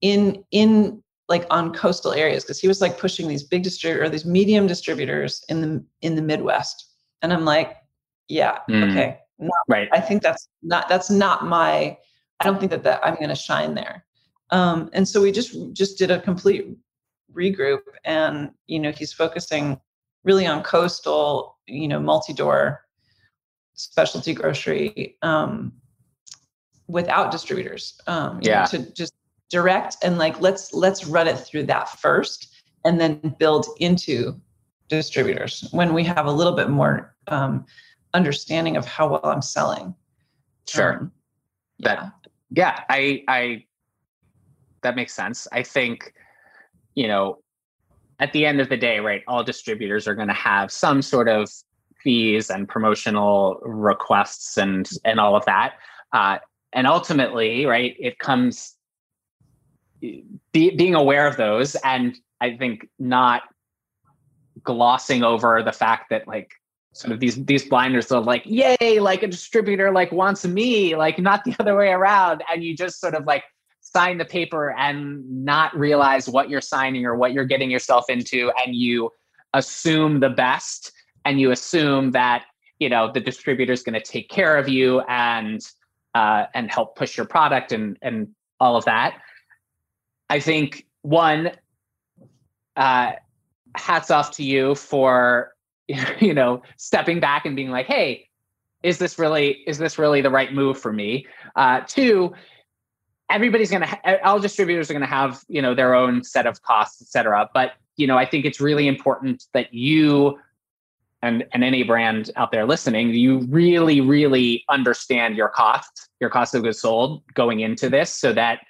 [0.00, 4.08] in in like on coastal areas because he was like pushing these big distributor or
[4.08, 7.76] these medium distributors in the in the Midwest, and I'm like,
[8.28, 8.90] yeah, mm.
[8.90, 9.88] okay, not, right.
[9.92, 11.96] I think that's not that's not my.
[12.40, 14.04] I don't think that that I'm going to shine there.
[14.50, 16.66] Um, and so we just just did a complete
[17.34, 19.78] regroup, and you know he's focusing
[20.24, 22.84] really on coastal, you know, multi-door
[23.74, 25.72] specialty grocery um,
[26.86, 28.00] without distributors.
[28.06, 28.60] Um, yeah.
[28.60, 29.14] Know, to just
[29.50, 34.40] direct and like let's let's run it through that first, and then build into
[34.88, 37.64] distributors when we have a little bit more um,
[38.14, 39.94] understanding of how well I'm selling.
[40.66, 40.98] Sure.
[40.98, 41.12] Um,
[41.78, 41.94] yeah.
[41.94, 42.12] That,
[42.50, 43.64] yeah, I I
[44.82, 45.46] that makes sense.
[45.52, 46.14] I think,
[46.94, 47.38] you know,
[48.20, 51.28] at the end of the day, right, all distributors are going to have some sort
[51.28, 51.50] of
[52.02, 55.74] fees and promotional requests and and all of that.
[56.12, 56.38] Uh,
[56.72, 58.77] and ultimately, right, it comes
[60.00, 63.42] be, being aware of those, and I think not
[64.62, 66.50] glossing over the fact that like
[66.92, 71.18] sort of these these blinders are like, yay, like a distributor like wants me, like
[71.18, 73.44] not the other way around, and you just sort of like
[73.80, 78.52] sign the paper and not realize what you're signing or what you're getting yourself into
[78.62, 79.10] and you
[79.54, 80.92] assume the best
[81.24, 82.44] and you assume that
[82.78, 85.66] you know the distributor is going to take care of you and
[86.14, 88.28] uh, and help push your product and and
[88.60, 89.18] all of that
[90.30, 91.50] i think one
[92.76, 93.12] uh,
[93.74, 95.54] hats off to you for
[96.20, 98.28] you know stepping back and being like hey
[98.82, 101.26] is this really is this really the right move for me?
[101.56, 102.32] Uh, two
[103.30, 107.02] everybody's to ha- all distributors are to have you know their own set of costs
[107.02, 107.48] et cetera.
[107.52, 110.38] But you know i think it's really important that you
[111.20, 116.54] and and any brand out there listening you really really understand your cost your cost
[116.54, 118.60] of goods sold going into this so that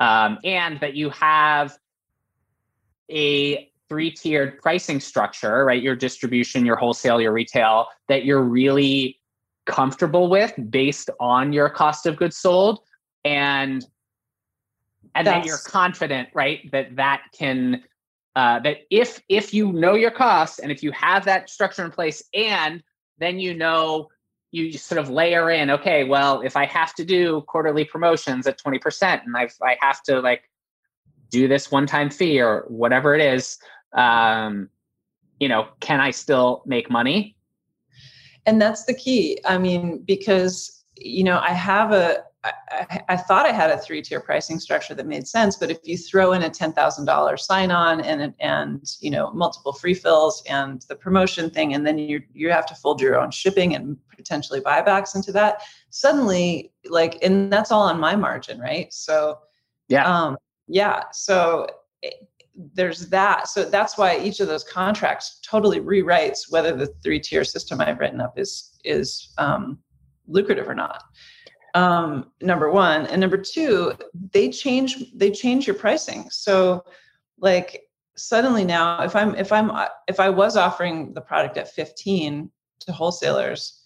[0.00, 1.76] um, and that you have
[3.10, 9.20] a three tiered pricing structure right your distribution your wholesale your retail that you're really
[9.64, 12.80] comfortable with based on your cost of goods sold
[13.24, 13.86] and
[15.16, 16.70] and That's, that you're confident, right?
[16.72, 17.82] That that can
[18.36, 21.90] uh, that if if you know your costs and if you have that structure in
[21.90, 22.82] place, and
[23.18, 24.08] then you know
[24.56, 28.58] you sort of layer in, okay, well, if I have to do quarterly promotions at
[28.58, 30.48] twenty percent, and I I have to like
[31.30, 33.58] do this one time fee or whatever it is,
[33.92, 34.70] um,
[35.40, 37.36] you know, can I still make money?
[38.46, 39.38] And that's the key.
[39.44, 42.24] I mean, because you know, I have a
[42.70, 45.78] I, I, thought I had a three tier pricing structure that made sense, but if
[45.84, 49.94] you throw in a ten thousand dollars sign on and and you know multiple free
[49.94, 53.74] fills and the promotion thing, and then you you have to fold your own shipping
[53.74, 58.92] and potentially buybacks into that, suddenly like and that's all on my margin, right?
[58.92, 59.38] So
[59.88, 60.36] yeah, um,
[60.68, 61.04] yeah.
[61.12, 61.66] So
[62.02, 62.24] it, eh,
[62.74, 63.48] there's that.
[63.48, 67.98] So that's why each of those contracts totally rewrites whether the three tier system I've
[67.98, 69.78] written up is is um,
[70.26, 71.02] lucrative or not
[71.76, 73.06] um, number one.
[73.06, 73.92] And number two
[74.32, 76.28] they change they change your pricing.
[76.30, 76.84] So
[77.38, 77.82] like
[78.16, 79.70] suddenly now if i'm if i'm
[80.08, 83.82] if i was offering the product at 15 to wholesalers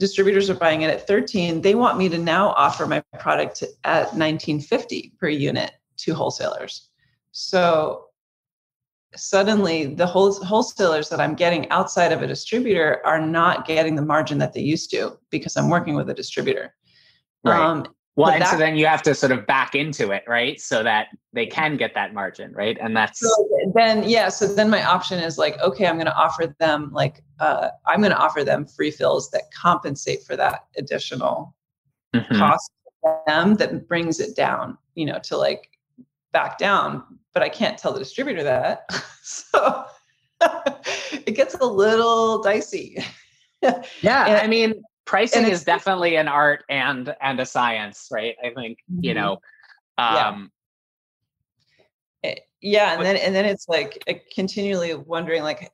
[0.00, 4.06] distributors are buying it at 13 they want me to now offer my product at
[4.14, 6.90] 1950 per unit to wholesalers.
[7.30, 8.06] So
[9.14, 14.02] suddenly the whole, wholesalers that i'm getting outside of a distributor are not getting the
[14.02, 16.74] margin that they used to because i'm working with a distributor
[17.44, 17.60] Right.
[17.60, 20.60] Um, well, and that, so then you have to sort of back into it, right?
[20.60, 22.76] So that they can get that margin, right?
[22.80, 24.28] And that's so then, yeah.
[24.28, 28.00] So then my option is like, okay, I'm going to offer them like, uh, I'm
[28.00, 31.54] going to offer them free fills that compensate for that additional
[32.12, 32.38] mm-hmm.
[32.38, 32.72] cost
[33.28, 35.70] them that brings it down, you know, to like
[36.32, 37.04] back down.
[37.34, 38.90] But I can't tell the distributor that,
[39.22, 39.84] so
[41.12, 42.98] it gets a little dicey.
[43.62, 48.50] yeah, and, I mean, pricing is definitely an art and and a science right i
[48.50, 49.02] think mm-hmm.
[49.04, 49.38] you know
[49.96, 50.52] um
[52.22, 52.34] yeah.
[52.60, 55.72] yeah and then and then it's like uh, continually wondering like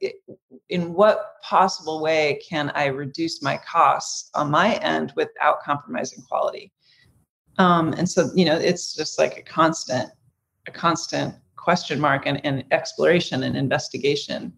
[0.69, 6.71] in what possible way can i reduce my costs on my end without compromising quality
[7.59, 10.11] um and so you know it's just like a constant
[10.69, 14.53] a constant question mark and, and exploration and investigation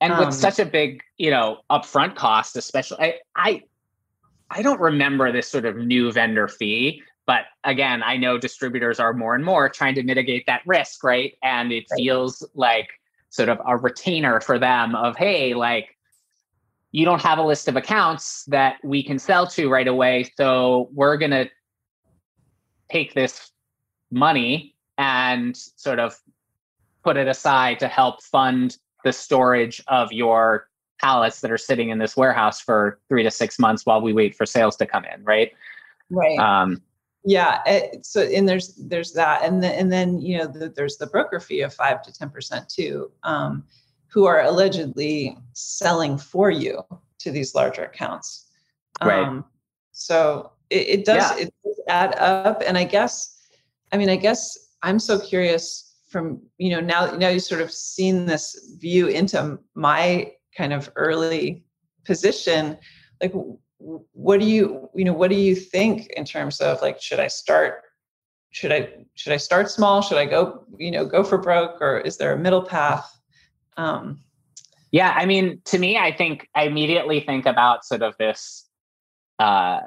[0.00, 3.62] and with um, such a big you know upfront cost especially i i
[4.50, 9.12] I don't remember this sort of new vendor fee, but again, I know distributors are
[9.12, 11.34] more and more trying to mitigate that risk, right?
[11.42, 11.98] And it right.
[11.98, 12.88] feels like
[13.28, 15.96] sort of a retainer for them of, hey, like
[16.90, 20.28] you don't have a list of accounts that we can sell to right away.
[20.36, 21.48] So we're going to
[22.90, 23.52] take this
[24.10, 26.16] money and sort of
[27.04, 30.68] put it aside to help fund the storage of your
[31.00, 34.34] pallets that are sitting in this warehouse for three to six months while we wait
[34.34, 35.52] for sales to come in right?
[36.10, 36.38] Right.
[36.38, 36.82] Um,
[37.24, 40.96] yeah it, so and there's there's that and then and then you know the, there's
[40.96, 43.64] the broker fee of five to ten percent too um,
[44.06, 46.82] who are allegedly selling for you
[47.18, 48.46] to these larger accounts.
[49.02, 49.22] Right.
[49.22, 49.44] Um,
[49.92, 51.44] so it, it does yeah.
[51.44, 53.38] it does add up and i guess
[53.92, 57.70] i mean i guess i'm so curious from you know now now you sort of
[57.70, 61.64] seen this view into my kind of early
[62.04, 62.76] position
[63.22, 63.32] like
[63.78, 67.28] what do you you know what do you think in terms of like should i
[67.28, 67.82] start
[68.50, 68.80] should i
[69.14, 70.02] should i start small?
[70.02, 73.08] Should i go you know go for broke or is there a middle path?
[73.78, 74.20] Um
[74.92, 78.68] yeah i mean to me i think i immediately think about sort of this
[79.38, 79.80] uh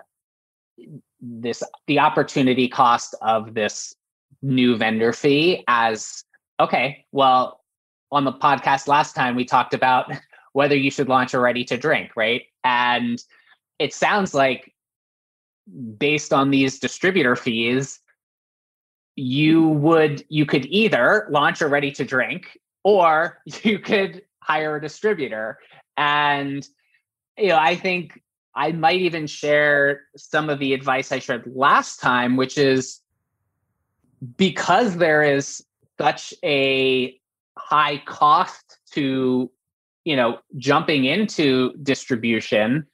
[1.22, 3.94] this the opportunity cost of this
[4.42, 6.24] new vendor fee as
[6.60, 7.62] okay, well,
[8.12, 10.12] on the podcast last time, we talked about
[10.54, 12.44] whether you should launch a ready to drink, right?
[12.64, 13.22] And
[13.80, 14.74] it sounds like
[15.98, 18.00] based on these distributor fees,
[19.16, 24.82] you would you could either launch a ready to drink or you could hire a
[24.82, 25.60] distributor
[25.98, 26.68] and
[27.38, 28.20] you know i think
[28.56, 33.02] i might even share some of the advice i shared last time which is
[34.36, 35.64] because there is
[36.00, 37.16] such a
[37.58, 39.50] high cost to
[40.06, 42.86] you know jumping into distribution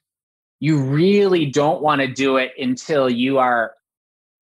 [0.62, 3.74] you really don't want to do it until you are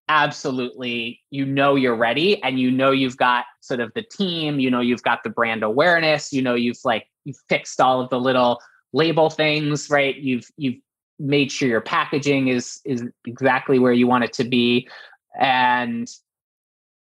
[0.08, 4.70] absolutely you know you're ready and you know you've got sort of the team you
[4.70, 8.20] know you've got the brand awareness you know you've like you've fixed all of the
[8.20, 8.60] little
[8.94, 10.16] label things right?
[10.16, 10.76] You've you've
[11.18, 14.88] made sure your packaging is is exactly where you want it to be.
[15.38, 16.08] And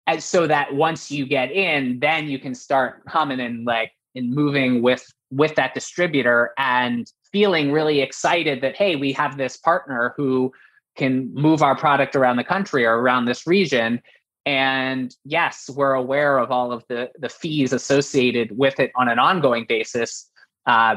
[0.06, 4.32] and so that once you get in then you can start coming and like and
[4.32, 10.14] moving with with that distributor and feeling really excited that hey we have this partner
[10.16, 10.52] who
[10.96, 14.00] can move our product around the country or around this region.
[14.46, 19.18] And yes we're aware of all of the the fees associated with it on an
[19.18, 20.30] ongoing basis
[20.66, 20.96] uh,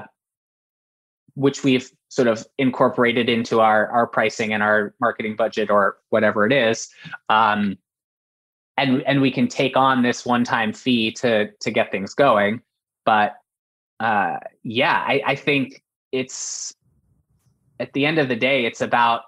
[1.35, 6.45] which we've sort of incorporated into our our pricing and our marketing budget or whatever
[6.45, 6.89] it is.
[7.29, 7.77] Um,
[8.77, 12.61] and and we can take on this one time fee to to get things going.
[13.05, 13.33] But
[14.03, 15.81] uh yeah I, I think
[16.11, 16.75] it's
[17.79, 19.21] at the end of the day it's about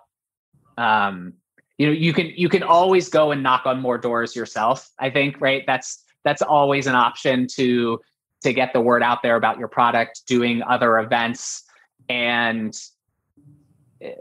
[0.77, 1.33] um
[1.77, 5.09] you know you can you can always go and knock on more doors yourself i
[5.09, 5.63] think right?
[5.65, 8.01] That's that's always an option to
[8.43, 11.63] to get the word out there about your product doing other events
[12.09, 12.77] and
[14.01, 14.11] eh,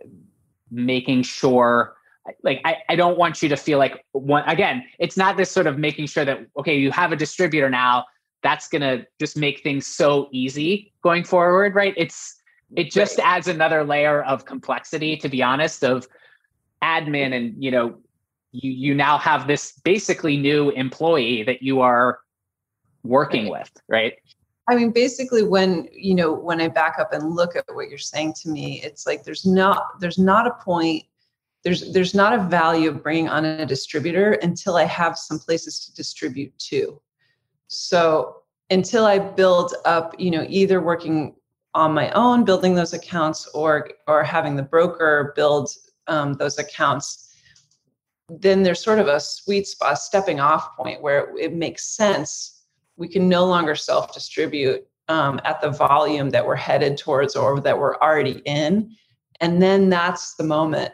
[0.70, 1.96] making sure
[2.42, 5.66] like I, I don't want you to feel like one again it's not this sort
[5.66, 8.04] of making sure that okay you have a distributor now
[8.44, 12.40] that's gonna just make things so easy going forward right it's
[12.76, 13.36] it just right.
[13.36, 16.06] adds another layer of complexity to be honest of
[16.82, 17.96] admin and you know
[18.52, 22.20] you you now have this basically new employee that you are
[23.02, 23.62] working right.
[23.62, 24.14] with right
[24.66, 27.98] I mean, basically, when you know, when I back up and look at what you're
[27.98, 31.04] saying to me, it's like there's not there's not a point
[31.64, 35.80] there's there's not a value of bringing on a distributor until I have some places
[35.80, 37.00] to distribute to.
[37.76, 38.36] So
[38.70, 41.34] until I build up, you know, either working
[41.74, 45.70] on my own, building those accounts, or or having the broker build
[46.06, 47.34] um, those accounts,
[48.28, 52.62] then there's sort of a sweet spot, stepping off point where it makes sense.
[52.96, 57.60] We can no longer self distribute um, at the volume that we're headed towards or
[57.60, 58.94] that we're already in.
[59.40, 60.92] And then that's the moment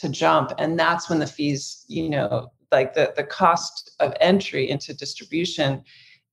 [0.00, 4.70] to jump and that's when the fees you know like the the cost of entry
[4.70, 5.84] into distribution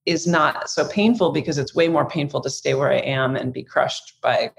[0.08, 3.52] is not so painful because it's way more painful to stay where i am and
[3.52, 4.50] be crushed by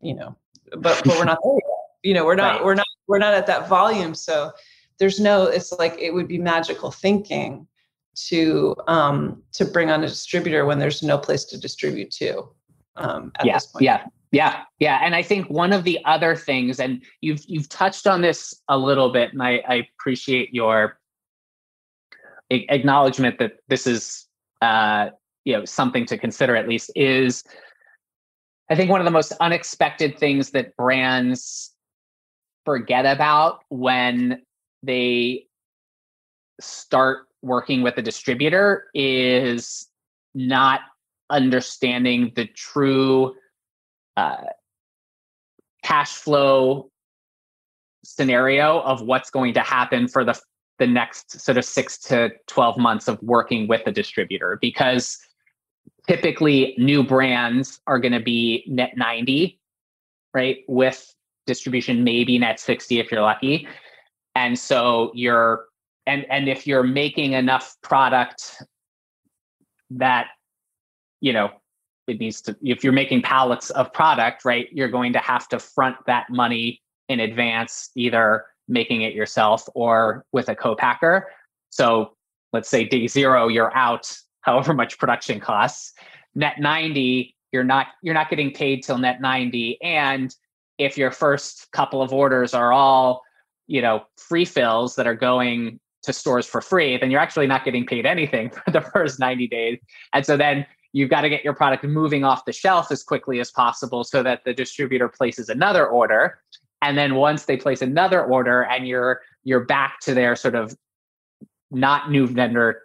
[0.00, 0.36] you know
[0.78, 1.78] but but we're not there yet.
[2.02, 2.64] you know we're not right.
[2.64, 4.50] we're not we're not at that volume so
[4.98, 7.66] there's no it's like it would be magical thinking
[8.14, 12.48] to um to bring on a distributor when there's no place to distribute to
[12.96, 16.34] um at yeah, this point yeah yeah, yeah, and I think one of the other
[16.34, 20.98] things, and you've you've touched on this a little bit, and I, I appreciate your
[22.50, 24.25] acknowledgement that this is
[24.62, 25.10] uh,
[25.44, 27.44] you know something to consider at least is
[28.70, 31.72] I think one of the most unexpected things that brands
[32.64, 34.42] forget about when
[34.82, 35.46] they
[36.60, 39.86] start working with a distributor is
[40.34, 40.80] not
[41.30, 43.34] understanding the true
[44.16, 44.44] uh,
[45.84, 46.90] cash flow
[48.04, 50.40] scenario of what's going to happen for the
[50.78, 55.18] the next sort of 6 to 12 months of working with a distributor because
[56.06, 59.58] typically new brands are going to be net 90
[60.36, 60.58] right?
[60.68, 61.14] With
[61.46, 63.66] distribution maybe net 60 if you're lucky.
[64.34, 65.64] And so you're
[66.06, 68.62] and and if you're making enough product
[69.90, 70.26] that
[71.22, 71.50] you know
[72.06, 75.58] it needs to if you're making pallets of product right you're going to have to
[75.58, 81.28] front that money in advance either making it yourself or with a co-packer.
[81.70, 82.16] So
[82.52, 85.92] let's say day zero you're out however much production costs.
[86.34, 90.34] Net 90 you're not you're not getting paid till net 90 and
[90.78, 93.22] if your first couple of orders are all
[93.66, 97.64] you know free fills that are going to stores for free then you're actually not
[97.64, 99.78] getting paid anything for the first 90 days.
[100.12, 103.40] And so then you've got to get your product moving off the shelf as quickly
[103.40, 106.38] as possible so that the distributor places another order
[106.82, 110.74] and then once they place another order and you're you're back to their sort of
[111.70, 112.82] not new vendor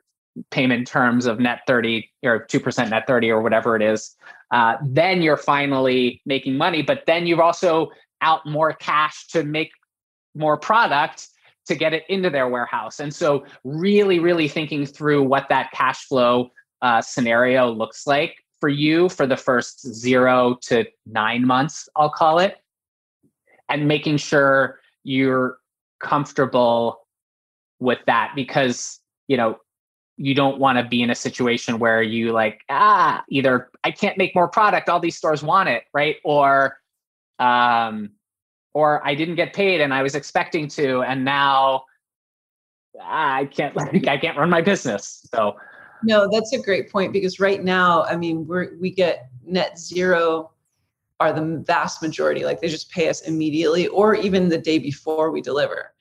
[0.49, 4.15] payment terms of net 30 or 2% net 30 or whatever it is
[4.51, 7.89] uh, then you're finally making money but then you've also
[8.21, 9.71] out more cash to make
[10.35, 11.27] more product
[11.67, 12.99] to get it into their warehouse.
[12.99, 16.49] And so really really thinking through what that cash flow
[16.81, 22.39] uh, scenario looks like for you for the first zero to nine months i'll call
[22.39, 22.60] it
[23.71, 25.57] and making sure you're
[25.99, 27.07] comfortable
[27.79, 29.57] with that because you know
[30.17, 34.17] you don't want to be in a situation where you like ah either i can't
[34.17, 36.17] make more product all these stores want it right?
[36.23, 36.77] Or
[37.39, 38.11] um
[38.73, 41.83] or i didn't get paid and i was expecting to and now
[42.99, 45.25] ah, i can't like i can't run my business.
[45.33, 45.55] So
[46.03, 50.50] no that's a great point because right now i mean we're we get net zero
[51.21, 55.31] are the vast majority like they just pay us immediately or even the day before
[55.31, 55.93] we deliver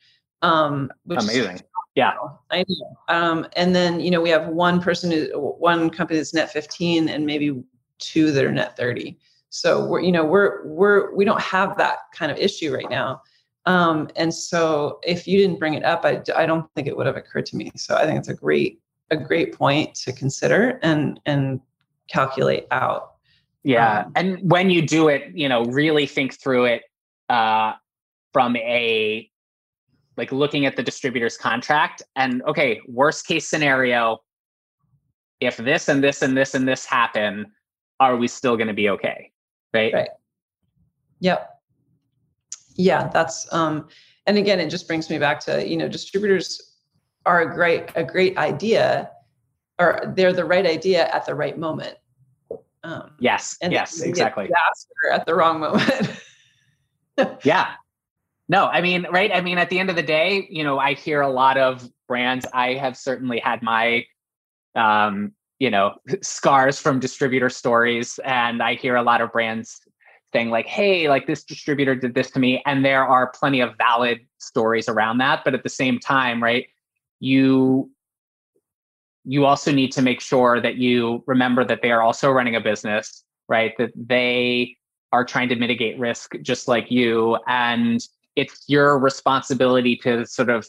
[0.43, 1.61] um amazing
[1.97, 2.13] yeah,
[2.51, 2.99] I know.
[3.09, 5.27] Um, and then you know we have one person, who,
[5.59, 7.63] one company that's net 15, and maybe
[7.99, 9.19] two that are net 30.
[9.51, 13.23] So we're you know we're we're we don't have that kind of issue right now.
[13.67, 17.07] Um, and so if you didn't bring it up, I I don't think it would
[17.07, 17.71] have occurred to me.
[17.77, 21.61] So I think it's a great a great point to consider and and
[22.09, 23.15] calculate out.
[23.63, 26.83] Yeah, um, and when you do it, you know, really think through it
[27.29, 27.75] uh,
[28.33, 29.31] from a
[30.17, 34.19] like looking at the distributor's contract and okay, worst case scenario,
[35.41, 37.47] if this and this and this and this happen,
[38.01, 39.31] are we still going to be okay?
[39.73, 39.93] Right.
[39.93, 40.09] Right.
[41.21, 41.49] Yep.
[42.77, 43.89] Yeah, that's um
[44.27, 46.77] and again it just brings me back to, you know, distributors
[47.27, 49.11] are a great a great idea
[49.79, 51.97] or they're the right idea at the right moment.
[52.83, 53.59] Um, yes.
[53.61, 54.01] And yes.
[54.01, 54.51] Exactly.
[55.13, 56.11] At the wrong moment.
[57.45, 57.75] yeah.
[58.49, 59.31] No, I mean, right.
[59.33, 61.89] I mean, at the end of the day, you know, I hear a lot of
[62.09, 62.45] brands.
[62.53, 64.05] I have certainly had my,
[64.75, 69.81] um, you know, scars from distributor stories, and I hear a lot of brands
[70.33, 73.77] saying like, "Hey, like this distributor did this to me," and there are plenty of
[73.79, 75.43] valid stories around that.
[75.45, 76.67] But at the same time, right,
[77.21, 77.89] you
[79.31, 82.61] you also need to make sure that you remember that they are also running a
[82.61, 83.73] business, right?
[83.79, 84.77] That they
[85.13, 88.01] are trying to mitigate risk just like you, and
[88.35, 90.67] it's your responsibility to sort of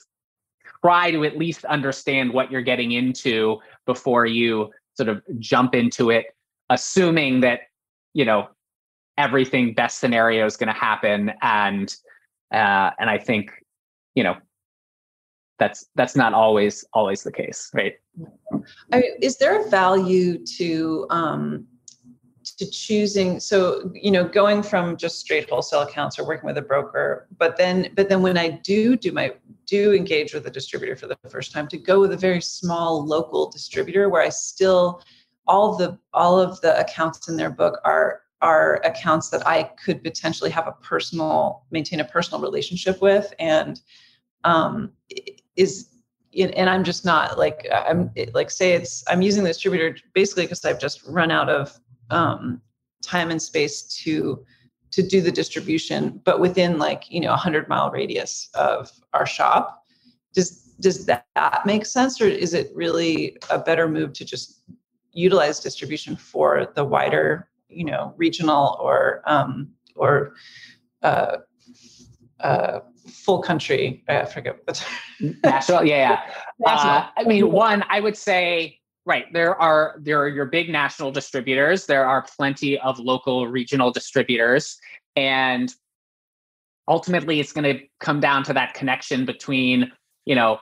[0.84, 3.58] try to at least understand what you're getting into
[3.88, 6.28] before you sort of jump into it
[6.70, 7.62] assuming that
[8.14, 8.48] you know
[9.18, 11.96] everything best scenario is going to happen and
[12.54, 13.52] uh, and i think
[14.16, 14.36] you know
[15.62, 17.94] that's that's not always always the case right?
[18.92, 21.68] I mean, is there a value to um,
[22.58, 26.62] to choosing so you know going from just straight wholesale accounts or working with a
[26.62, 29.32] broker but then but then when i do do my
[29.68, 33.06] do engage with a distributor for the first time to go with a very small
[33.06, 35.02] local distributor where i still
[35.48, 40.04] all the all of the accounts in their book are are accounts that i could
[40.04, 43.82] potentially have a personal maintain a personal relationship with and
[44.44, 44.92] um
[45.56, 45.88] is
[46.38, 50.64] and i'm just not like i'm like say it's i'm using the distributor basically because
[50.66, 51.78] i've just run out of
[52.10, 52.62] um,
[53.02, 54.46] time and space to
[54.92, 59.26] to do the distribution, but within like you know a hundred mile radius of our
[59.26, 59.86] shop.
[60.34, 64.64] Does does that, that make sense, or is it really a better move to just
[65.14, 70.34] utilize distribution for the wider you know regional or um, or
[71.04, 71.38] uh,
[72.42, 74.04] uh, full country.
[74.08, 74.86] I forget what
[75.44, 75.86] national.
[75.86, 76.34] Yeah, yeah.
[76.60, 76.94] national.
[76.94, 81.12] Uh, I mean, one, I would say right there are there are your big national
[81.12, 81.86] distributors.
[81.86, 84.78] There are plenty of local regional distributors,
[85.16, 85.74] and
[86.88, 89.92] ultimately, it's going to come down to that connection between
[90.26, 90.60] you know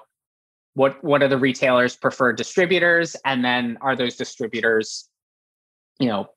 [0.74, 5.10] what what are the retailers' preferred distributors, and then are those distributors,
[6.00, 6.30] you know,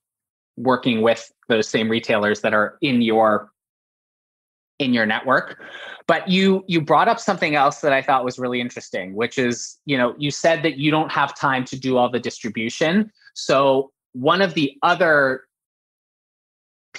[0.57, 3.50] working with those same retailers that are in your
[4.79, 5.62] in your network
[6.07, 9.79] but you you brought up something else that i thought was really interesting which is
[9.85, 13.11] you know you said that you don't have time to do all the distribution.
[13.35, 15.45] So one of the other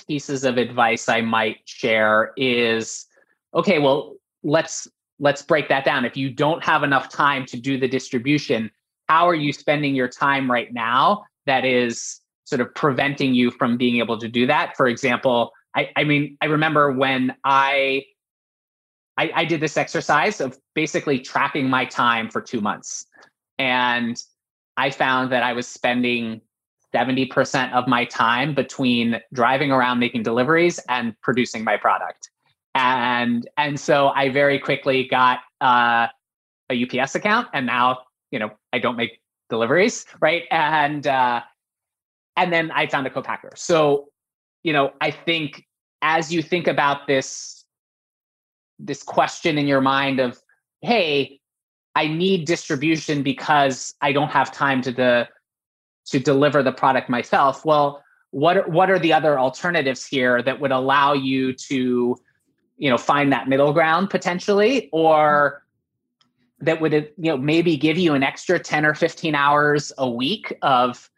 [0.08, 3.06] pieces of advice i might share is
[3.54, 4.88] okay well let's
[5.20, 6.06] let's break that down.
[6.06, 8.72] If you don't have enough time to do the distribution
[9.10, 13.78] how are you spending your time right now that is sort of preventing you from
[13.78, 14.76] being able to do that?
[14.76, 18.06] For example I, I mean, I remember when I,
[19.18, 23.06] I I did this exercise of basically tracking my time for two months,
[23.60, 24.18] and
[24.78, 26.42] I found that I was spending
[26.94, 32.30] 70% of my time between driving around making deliveries and producing my product.
[32.76, 36.08] And and so I very quickly got uh,
[36.72, 38.00] a UPS account, and now
[38.32, 39.20] you know I don't make
[39.50, 40.44] deliveries, right?
[40.50, 41.42] And uh,
[42.36, 43.52] and then I found a co-packer.
[43.56, 44.10] So
[44.64, 45.66] you know, I think
[46.02, 47.66] as you think about this
[48.80, 50.42] this question in your mind of,
[50.82, 51.40] hey,
[51.96, 55.30] I need distribution because I don't have time to the
[56.06, 57.66] to deliver the product myself.
[57.66, 62.18] Well, what what are the other alternatives here that would allow you to,
[62.78, 65.64] you know, find that middle ground potentially, or
[66.62, 70.58] that would you know maybe give you an extra 10 or 15 hours a week
[70.62, 71.10] of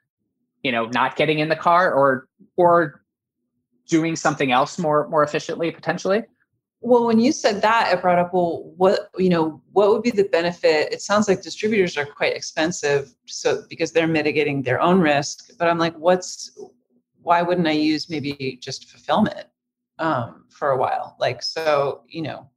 [0.63, 2.27] you know not getting in the car or
[2.57, 3.01] or
[3.87, 6.23] doing something else more more efficiently potentially?
[6.81, 10.11] Well when you said that it brought up well what you know what would be
[10.11, 10.93] the benefit?
[10.93, 15.67] It sounds like distributors are quite expensive so because they're mitigating their own risk but
[15.67, 16.57] i'm like what's
[17.21, 19.47] why wouldn't i use maybe just fulfillment
[19.99, 21.15] um, for a while?
[21.19, 22.49] Like so you know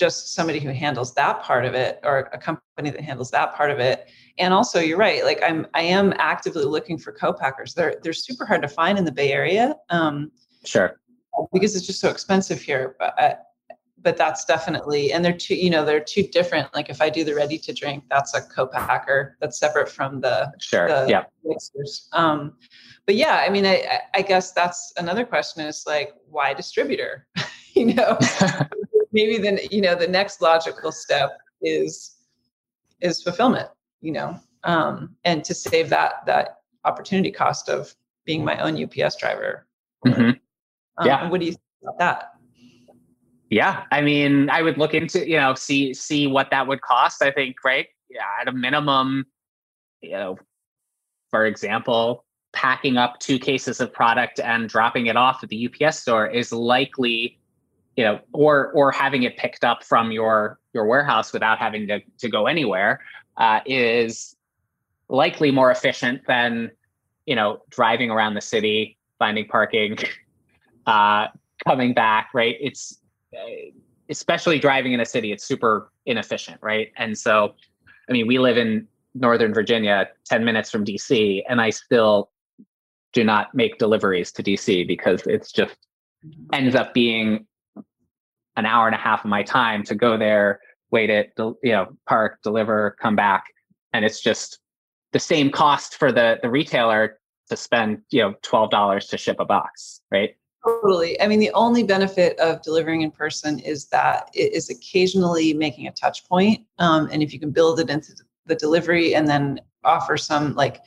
[0.00, 3.70] just somebody who handles that part of it or a company that handles that part
[3.70, 4.10] of it.
[4.38, 7.74] And also you're right like i'm i am actively looking for co-packers.
[7.74, 10.32] They're they're super hard to find in the bay area um,
[10.64, 10.98] sure.
[11.52, 13.34] because it's just so expensive here but I, uh,
[14.02, 17.22] but that's definitely and they're two you know they're two different like if i do
[17.22, 21.24] the ready to drink that's a co-packer that's separate from the sure the yeah.
[21.44, 22.08] mixers.
[22.14, 22.54] Um
[23.04, 27.26] but yeah i mean i i guess that's another question is like why distributor?
[27.72, 28.18] You know
[29.12, 32.16] maybe then you know the next logical step is
[33.00, 33.68] is fulfillment
[34.00, 37.94] you know um, and to save that that opportunity cost of
[38.26, 39.66] being my own ups driver.
[40.06, 40.20] Mm-hmm.
[40.22, 40.36] um,
[41.04, 41.28] yeah.
[41.28, 42.32] what do you think about that?
[43.50, 47.22] Yeah i mean i would look into you know see see what that would cost.
[47.22, 49.26] I think right yeah at a minimum
[50.00, 50.38] you know
[51.30, 56.00] for example packing up two cases of product and dropping it off at the ups
[56.00, 57.39] store is likely
[57.96, 62.00] you know or or having it picked up from your your warehouse without having to,
[62.18, 63.00] to go anywhere
[63.36, 64.36] uh, is
[65.08, 66.70] likely more efficient than
[67.26, 69.98] you know driving around the city finding parking
[70.86, 71.26] uh,
[71.66, 72.56] coming back right?
[72.60, 73.00] It's
[73.34, 73.70] uh,
[74.08, 76.92] especially driving in a city it's super inefficient right?
[76.96, 77.54] And so
[78.08, 82.30] i mean we live in northern virginia 10 minutes from dc and i still
[83.12, 85.74] do not make deliveries to dc because it's just
[86.52, 87.46] ends up being
[88.60, 91.86] an hour and a half of my time to go there, wait it, you know,
[92.06, 93.44] park, deliver, come back,
[93.92, 94.60] and it's just
[95.12, 99.36] the same cost for the the retailer to spend you know twelve dollars to ship
[99.40, 100.36] a box, right?
[100.64, 101.18] Totally.
[101.22, 105.86] I mean, the only benefit of delivering in person is that it is occasionally making
[105.86, 108.12] a touch point, um, and if you can build it into
[108.46, 110.80] the delivery and then offer some like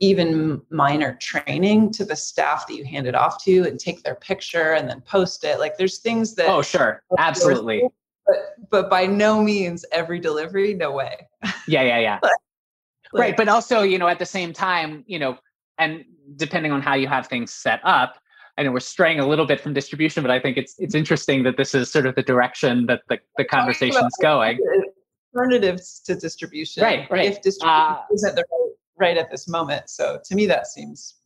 [0.00, 4.16] even minor training to the staff that you hand it off to and take their
[4.16, 5.58] picture and then post it.
[5.58, 7.02] Like there's things that Oh, sure.
[7.18, 7.82] Absolutely.
[8.26, 8.36] But
[8.70, 11.26] but by no means every delivery, no way.
[11.68, 12.18] Yeah, yeah, yeah.
[12.22, 12.32] like,
[13.12, 15.38] right, but also, you know, at the same time, you know,
[15.78, 16.04] and
[16.36, 18.18] depending on how you have things set up,
[18.56, 21.42] I know we're straying a little bit from distribution, but I think it's it's interesting
[21.42, 24.58] that this is sort of the direction that the, the conversation's going.
[25.34, 26.82] Alternatives to distribution.
[26.82, 27.26] Right, right.
[27.26, 29.90] If distribution uh, isn't the right right at this moment.
[29.90, 31.16] So to me, that seems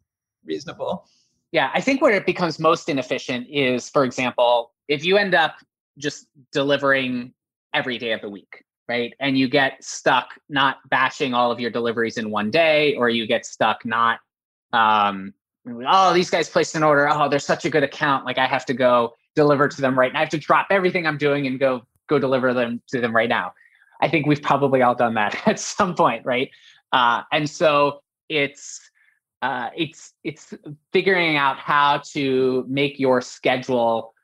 [0.45, 1.07] reasonable.
[1.53, 5.57] Yeah, I think where it becomes most inefficient is, for example, if you end up
[5.99, 7.33] just delivering
[7.75, 9.13] every day of the week, right?
[9.21, 13.27] And you get stuck not bashing all of your deliveries in one day, or you
[13.27, 14.21] get stuck not,
[14.73, 15.35] um,
[15.87, 17.09] oh, these guys placed an order.
[17.09, 18.25] Oh, they're such a good account.
[18.25, 20.21] Like I have to go deliver to them right now.
[20.21, 23.29] I have to drop everything I'm doing and go go deliver them to them right
[23.29, 23.53] now.
[24.01, 26.51] I think we've probably all done that at some point, right?
[26.93, 28.81] Uh, and so it's
[29.43, 30.53] uh, it's it's
[30.93, 34.15] figuring out how to make your schedule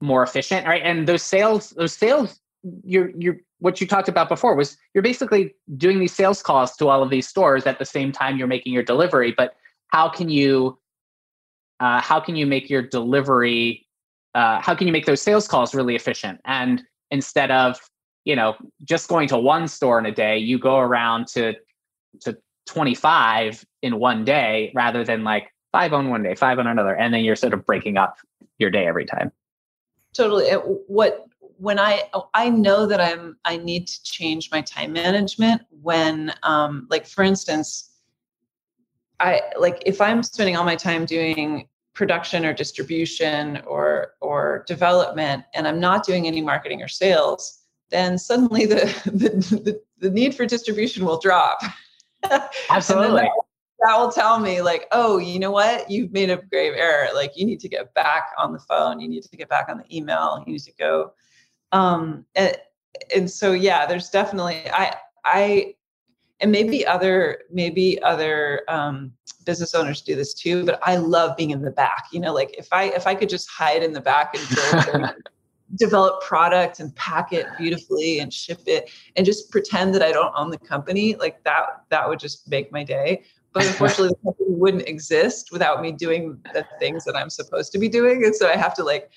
[0.00, 0.82] more efficient, right?
[0.82, 2.40] And those sales, those sales,
[2.84, 6.88] you're you're what you talked about before was you're basically doing these sales calls to
[6.88, 9.34] all of these stores at the same time you're making your delivery.
[9.36, 9.54] But
[9.88, 10.78] how can you
[11.78, 13.86] uh, how can you make your delivery
[14.34, 17.78] uh, how can you make those sales calls really efficient and instead of
[18.24, 21.54] you know just going to one store in a day you go around to
[22.22, 22.36] to
[22.66, 27.14] 25 in one day rather than like five on one day five on another and
[27.14, 28.16] then you're sort of breaking up
[28.58, 29.32] your day every time.
[30.14, 30.50] Totally
[30.88, 31.26] what
[31.60, 32.02] when i
[32.34, 37.22] i know that i'm i need to change my time management when um like for
[37.22, 37.90] instance
[39.20, 45.44] i like if i'm spending all my time doing production or distribution or or development
[45.54, 47.58] and i'm not doing any marketing or sales
[47.90, 51.60] then suddenly the the, the, the need for distribution will drop
[52.70, 53.22] absolutely.
[53.80, 55.90] that, will tell me like oh you know what?
[55.90, 57.08] You've made a grave error.
[57.14, 59.00] Like you need to get back on the phone.
[59.00, 60.42] You need to get back on the email.
[60.46, 61.12] You need to go
[61.72, 62.56] um and,
[63.14, 64.94] and so yeah there's definitely i
[65.24, 65.74] i
[66.40, 69.12] and maybe other maybe other um,
[69.44, 72.54] business owners do this too but i love being in the back you know like
[72.58, 75.14] if i if i could just hide in the back and
[75.76, 80.32] develop product and pack it beautifully and ship it and just pretend that i don't
[80.36, 83.22] own the company like that that would just make my day.
[83.52, 87.78] But unfortunately the company wouldn't exist without me doing the things that i'm supposed to
[87.78, 88.24] be doing.
[88.24, 89.10] And so i have to like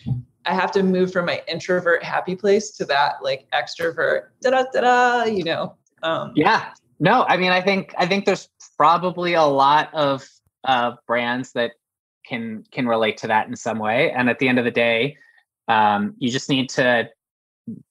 [0.45, 4.63] i have to move from my introvert happy place to that like extrovert da da
[4.73, 6.73] da da you know um, yeah.
[6.99, 10.27] No, I mean, I think I think there's probably a lot of
[10.63, 11.71] uh, brands that
[12.25, 14.11] can can relate to that in some way.
[14.11, 15.17] And at the end of the day,
[15.67, 17.09] um, you just need to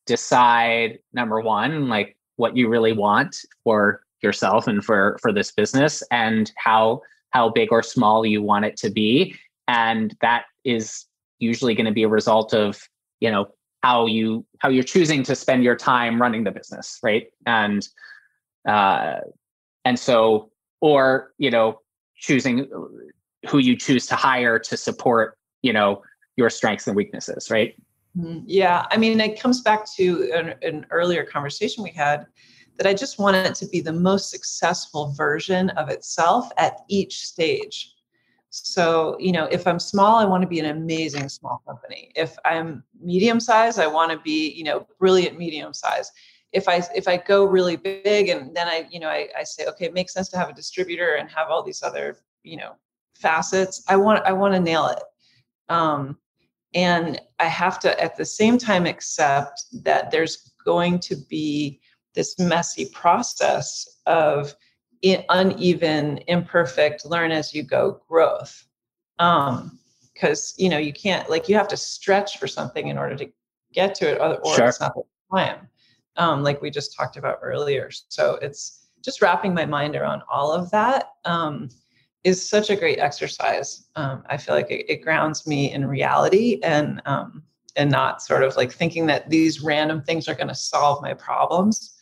[0.06, 6.02] decide number one, like what you really want for yourself and for for this business,
[6.10, 7.00] and how
[7.30, 9.34] how big or small you want it to be.
[9.68, 11.06] And that is
[11.38, 12.80] usually going to be a result of
[13.20, 13.46] you know
[13.82, 17.26] how you how you're choosing to spend your time running the business, right?
[17.46, 17.86] And
[18.68, 19.20] uh,
[19.84, 20.50] and so,
[20.80, 21.80] or, you know,
[22.16, 22.68] choosing
[23.48, 26.02] who you choose to hire to support, you know,
[26.36, 27.74] your strengths and weaknesses, right?
[28.16, 28.40] Mm-hmm.
[28.46, 28.86] Yeah.
[28.90, 32.26] I mean, it comes back to an, an earlier conversation we had
[32.76, 37.20] that I just want it to be the most successful version of itself at each
[37.26, 37.94] stage.
[38.50, 42.12] So, you know, if I'm small, I want to be an amazing small company.
[42.14, 46.10] If I'm medium size, I want to be, you know, brilliant medium size
[46.52, 49.66] if I if I go really big and then I you know I, I say
[49.66, 52.74] okay it makes sense to have a distributor and have all these other you know
[53.14, 55.02] facets I want I want to nail it
[55.68, 56.18] um,
[56.74, 61.80] and I have to at the same time accept that there's going to be
[62.14, 64.54] this messy process of
[65.02, 68.64] uneven imperfect learn as you go growth
[69.18, 69.78] um
[70.14, 73.28] because you know you can't like you have to stretch for something in order to
[73.72, 74.68] get to it or, or sure.
[74.68, 75.02] it's not the
[75.36, 75.68] time
[76.16, 77.90] um, like we just talked about earlier.
[78.08, 81.68] So it's just wrapping my mind around all of that um,
[82.24, 83.88] is such a great exercise.
[83.96, 87.42] Um, I feel like it, it, grounds me in reality and um,
[87.76, 91.14] and not sort of like thinking that these random things are going to solve my
[91.14, 91.96] problems.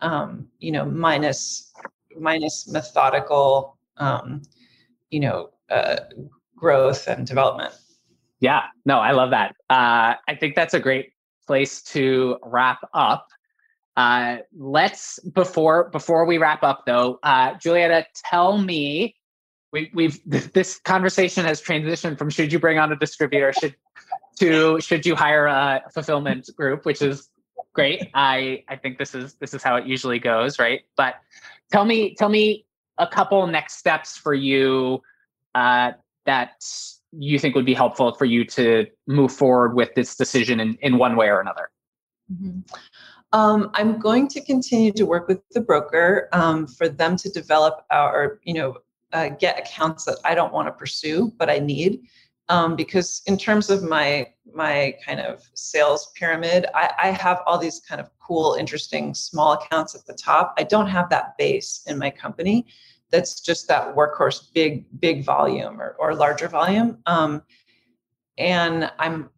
[0.00, 1.72] Um, you know, minus
[2.18, 4.42] minus methodical, um,
[5.10, 5.96] you know, uh,
[6.56, 7.74] growth and development.
[8.40, 9.56] Yeah, no, I love that.
[9.68, 11.12] Uh, I think that's a great
[11.46, 13.26] place to wrap up.
[13.96, 19.16] Uh, let's before before we wrap up though, uh, Giulietta, tell me
[19.72, 23.74] we, we've this conversation has transitioned from should you bring on a distributor should
[24.38, 27.28] to should you hire a fulfillment group, which is
[27.74, 28.10] great.
[28.14, 30.82] I I think this is this is how it usually goes, right?
[30.96, 31.16] But
[31.70, 32.66] tell me tell me
[32.98, 35.02] a couple next steps for you
[35.54, 35.92] uh,
[36.26, 36.64] that
[37.12, 40.98] you think would be helpful for you to move forward with this decision in, in
[40.98, 41.70] one way or another.
[42.32, 42.60] Mm-hmm.
[43.32, 47.84] Um, I'm going to continue to work with the broker um, for them to develop
[47.90, 48.78] our, you know,
[49.12, 52.00] uh, get accounts that I don't want to pursue, but I need.
[52.50, 57.58] Um, because in terms of my my kind of sales pyramid, I, I have all
[57.58, 60.54] these kind of cool, interesting small accounts at the top.
[60.56, 62.66] I don't have that base in my company.
[63.10, 66.98] That's just that workhorse, big big volume or, or larger volume.
[67.04, 67.42] Um,
[68.38, 69.28] and I'm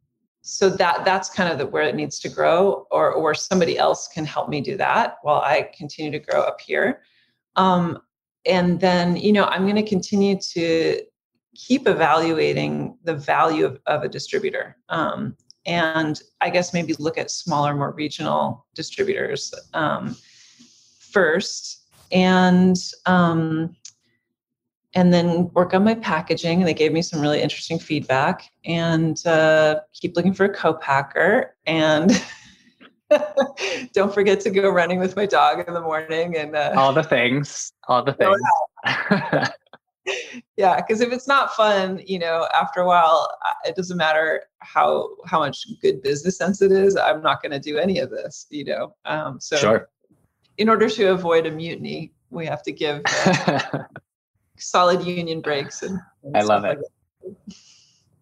[0.43, 4.09] so that that's kind of the, where it needs to grow or or somebody else
[4.09, 7.03] can help me do that while i continue to grow up here
[7.57, 7.99] um,
[8.47, 11.01] and then you know i'm going to continue to
[11.55, 14.77] keep evaluating the value of, of a distributor.
[14.89, 15.37] Um,
[15.67, 20.17] and I guess maybe look at smaller, more regional distributors um,
[21.13, 22.77] first, and
[23.07, 23.77] um,
[24.95, 26.65] and then work on my packaging.
[26.65, 31.57] They gave me some really interesting feedback, and uh, keep looking for a co-packer.
[31.67, 32.11] And
[33.93, 37.03] don't forget to go running with my dog in the morning, and uh, all the
[37.03, 38.41] things, all the things.
[40.57, 40.77] yeah.
[40.77, 43.29] Because if it's not fun you know after a while
[43.65, 47.59] it doesn't matter how how much good business sense it is i'm not going to
[47.59, 48.95] do any of this you know?
[49.05, 49.89] Um, so sure.
[50.57, 53.61] in order to avoid a mutiny we have to give uh,
[54.57, 57.37] solid union breaks and, and i love it like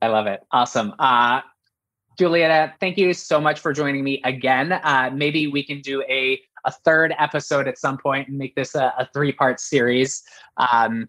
[0.02, 0.40] i love it.
[0.52, 0.94] Awesome.
[0.98, 1.40] Uh,
[2.18, 4.72] Giulietta thank you so much for joining me again.
[4.72, 8.74] Uh, maybe we can do a a third episode at some point and make this
[8.74, 10.22] a, a three part series.
[10.56, 11.08] Um,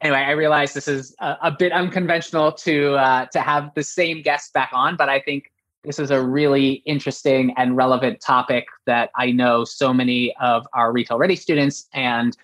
[0.00, 4.22] anyway, I realize this is a, a bit unconventional to uh, to have the same
[4.22, 5.52] guest back on, but I think
[5.84, 10.92] this is a really interesting and relevant topic that I know so many of our
[10.92, 12.36] retail ready students and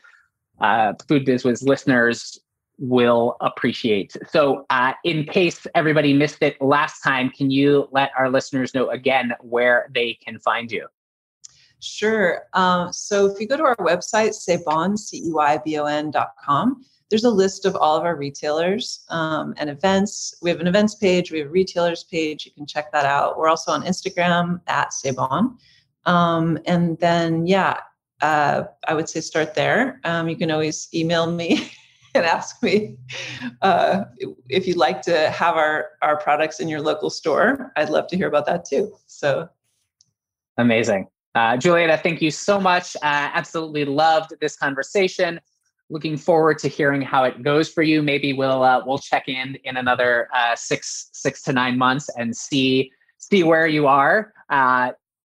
[0.60, 2.38] uh, Food Biz Wiz listeners
[2.79, 4.16] will appreciate.
[4.31, 8.91] So, uh, in case everybody missed it last time, can you let our listeners know
[8.91, 10.87] again where they can find you?
[11.81, 12.43] Sure.
[12.53, 16.11] Um, so, if you go to our website, ceybon, C E Y B O N
[16.11, 20.35] dot com, there's a list of all of our retailers um, and events.
[20.41, 22.47] We have an events page, we have a retailers page.
[22.47, 23.39] You can check that out.
[23.39, 25.59] We're also on Instagram at Ceybon.
[26.07, 27.77] Um, and then, yeah,
[28.23, 30.01] uh, I would say start there.
[30.05, 31.70] Um, you can always email me
[32.14, 32.96] and ask me
[33.62, 34.04] uh,
[34.48, 37.72] if you'd like to have our, our products in your local store.
[37.76, 38.94] I'd love to hear about that too.
[39.06, 39.48] So
[40.58, 41.08] amazing.
[41.34, 42.94] Uh, thank you so much.
[42.96, 45.40] Uh, absolutely loved this conversation
[45.92, 48.02] looking forward to hearing how it goes for you.
[48.02, 52.34] Maybe we'll uh, we'll check in in another uh, six six to nine months and
[52.36, 54.32] see see where you are.
[54.48, 54.92] Uh,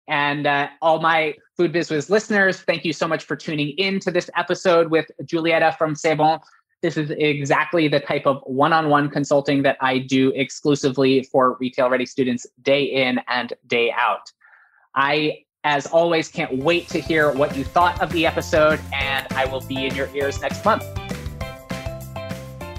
[0.08, 4.12] and uh, all my Food Wiz listeners, thank you so much for tuning in to
[4.12, 6.40] this episode with Giulietta from Ceybon.
[6.82, 12.06] This is exactly the type of one-on-one consulting that I do exclusively for retail ready
[12.06, 14.32] students day in and day out.
[14.94, 19.46] I as always, can't wait to hear what you thought of the episode, and I
[19.46, 20.86] will be in your ears next month.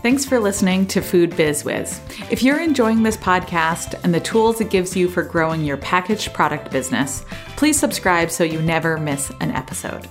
[0.00, 2.00] Thanks for listening to Food Biz Wiz.
[2.30, 6.32] If you're enjoying this podcast and the tools it gives you for growing your packaged
[6.32, 7.26] product business,
[7.56, 10.08] please subscribe so you never miss an episode.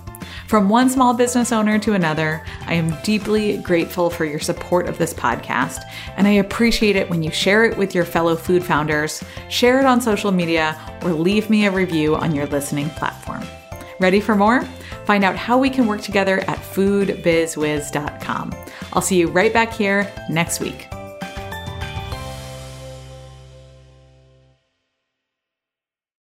[0.48, 4.96] From one small business owner to another, I am deeply grateful for your support of
[4.96, 5.82] this podcast,
[6.16, 9.84] and I appreciate it when you share it with your fellow food founders, share it
[9.84, 13.42] on social media, or leave me a review on your listening platform.
[14.00, 14.64] Ready for more?
[15.04, 18.54] Find out how we can work together at foodbizwiz.com.
[18.94, 20.88] I'll see you right back here next week.